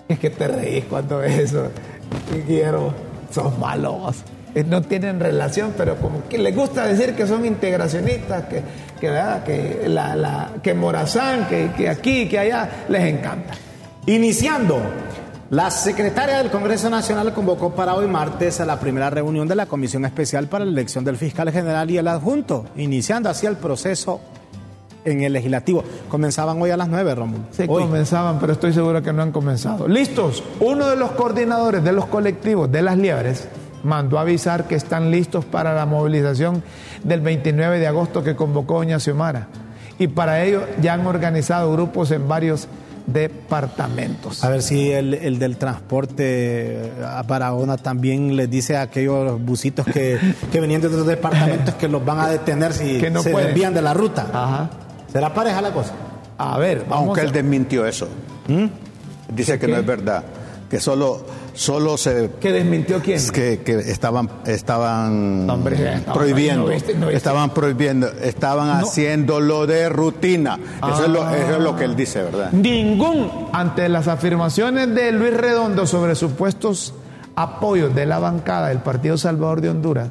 [0.09, 1.69] Es que te reís cuando ves eso.
[2.47, 2.93] Guillermo,
[3.31, 4.17] sos malos.
[4.55, 8.63] Eh, No tienen relación, pero como que les gusta decir que son integracionistas, que,
[8.99, 9.45] que, ¿verdad?
[9.45, 13.53] que, la, la- que Morazán, que, que aquí, que allá, les encanta.
[14.07, 14.81] Iniciando.
[15.51, 19.65] La secretaria del Congreso Nacional convocó para hoy martes a la primera reunión de la
[19.67, 24.21] Comisión Especial para la Elección del Fiscal General y el Adjunto, iniciando así el proceso
[25.11, 25.83] en el legislativo.
[26.09, 27.45] Comenzaban hoy a las 9, Rómulo.
[27.51, 27.83] Sí, Hoy.
[27.85, 29.89] comenzaban, pero estoy seguro que no han comenzado.
[29.89, 30.43] Listos.
[30.61, 33.49] Uno de los coordinadores de los colectivos de las liebres
[33.83, 36.63] mandó avisar que están listos para la movilización
[37.05, 39.49] del 29 de agosto que convocó doña Xiomara.
[39.99, 42.69] Y para ello ya han organizado grupos en varios
[43.07, 44.45] departamentos.
[44.45, 49.87] A ver si el, el del transporte a Barahona también les dice a aquellos busitos
[49.87, 50.19] que,
[50.53, 53.49] que venían de otros departamentos que los van a detener si Que no se pueden.
[53.49, 54.27] desvían de la ruta.
[54.33, 54.71] Ajá.
[55.13, 55.93] ¿Será pareja la cosa?
[56.39, 58.09] A ver, vamos Aunque a- él desmintió eso.
[59.29, 59.73] Dice que ¿Qué?
[59.73, 60.25] no es verdad.
[60.71, 63.17] Que solo, solo se ¿Que desmintió quién?
[63.17, 67.17] Es que, que estaban estaban No, hombre, estaban- prohibiendo no viste, no viste.
[67.17, 70.59] estaban prohibiendo estaban haciéndolo de rutina
[70.93, 75.11] eso, es lo, eso es lo que él dice verdad Ningún, ante las afirmaciones de
[75.13, 76.93] Luis Redondo sobre supuestos
[77.35, 80.09] apoyos de la bancada del Partido Salvador de Honduras,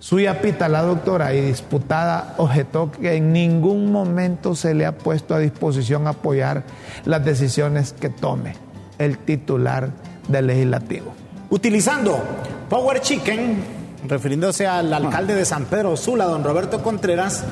[0.00, 5.34] Suya Pita, la doctora y disputada, objetó que en ningún momento se le ha puesto
[5.34, 6.64] a disposición apoyar
[7.04, 8.54] las decisiones que tome
[8.98, 9.90] el titular
[10.26, 11.12] del legislativo.
[11.50, 12.18] Utilizando
[12.70, 13.62] Power Chicken,
[14.08, 17.44] refiriéndose al alcalde de San Pedro Sula, don Roberto Contreras,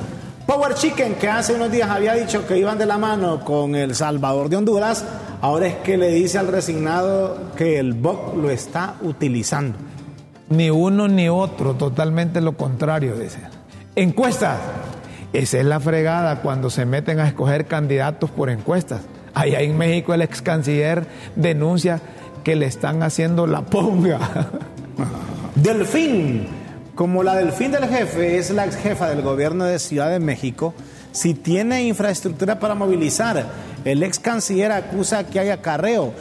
[0.47, 3.95] Power Chicken, que hace unos días había dicho que iban de la mano con El
[3.95, 5.05] Salvador de Honduras,
[5.43, 9.77] ahora es que le dice al resignado que el BOC lo está utilizando.
[10.51, 13.41] Ni uno ni otro, totalmente lo contrario, dice.
[13.95, 14.59] Encuestas.
[15.33, 19.03] Esa es la fregada cuando se meten a escoger candidatos por encuestas.
[19.35, 22.01] Allá en México el ex canciller denuncia
[22.45, 24.19] que le están haciendo la ponga.
[25.55, 26.47] Delfín,
[26.95, 30.73] como la Delfín del jefe es la ex jefa del gobierno de Ciudad de México,
[31.13, 33.45] si tiene infraestructura para movilizar,
[33.85, 36.15] el ex canciller acusa que hay acarreo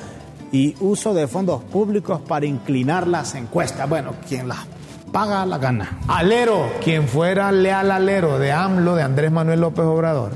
[0.52, 3.88] y uso de fondos públicos para inclinar las encuestas.
[3.90, 4.60] Bueno, quien las
[5.12, 6.00] paga la gana.
[6.08, 10.32] Alero, quien fuera leal alero de AMLO, de Andrés Manuel López Obrador,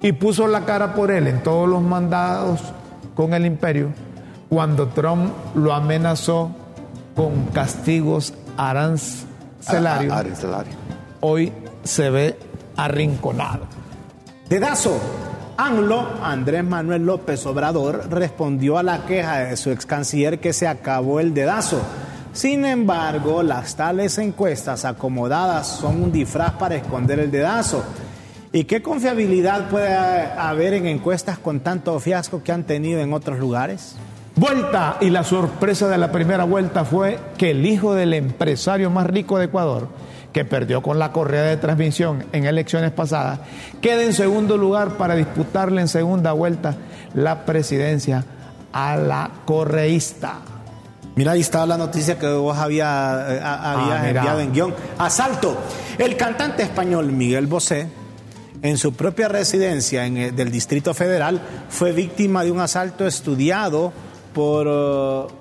[0.00, 2.60] y puso la cara por él en todos los mandados
[3.14, 3.90] con el imperio,
[4.48, 6.50] cuando Trump lo amenazó
[7.14, 10.72] con castigos arancelarios, arancelario.
[11.20, 11.52] hoy
[11.84, 12.38] se ve
[12.76, 13.66] arrinconado.
[14.48, 15.00] Dedazo.
[15.64, 20.66] ANLO, Andrés Manuel López Obrador, respondió a la queja de su ex canciller que se
[20.66, 21.80] acabó el dedazo.
[22.32, 27.84] Sin embargo, las tales encuestas acomodadas son un disfraz para esconder el dedazo.
[28.50, 33.38] ¿Y qué confiabilidad puede haber en encuestas con tanto fiasco que han tenido en otros
[33.38, 33.94] lugares?
[34.34, 39.06] Vuelta y la sorpresa de la primera vuelta fue que el hijo del empresario más
[39.06, 39.86] rico de Ecuador,
[40.32, 43.40] que perdió con la correa de transmisión en elecciones pasadas,
[43.80, 46.74] queda en segundo lugar para disputarle en segunda vuelta
[47.14, 48.24] la presidencia
[48.72, 50.38] a la correísta.
[51.14, 52.86] Mira, ahí estaba la noticia que vos había,
[53.28, 54.08] eh, a- habías Ah, mira.
[54.20, 54.74] enviado en guion.
[54.96, 55.58] Asalto.
[55.98, 57.88] El cantante español Miguel Bosé,
[58.62, 63.92] en su propia residencia en el- del Distrito Federal, fue víctima de un asalto estudiado
[64.32, 65.34] por, eh,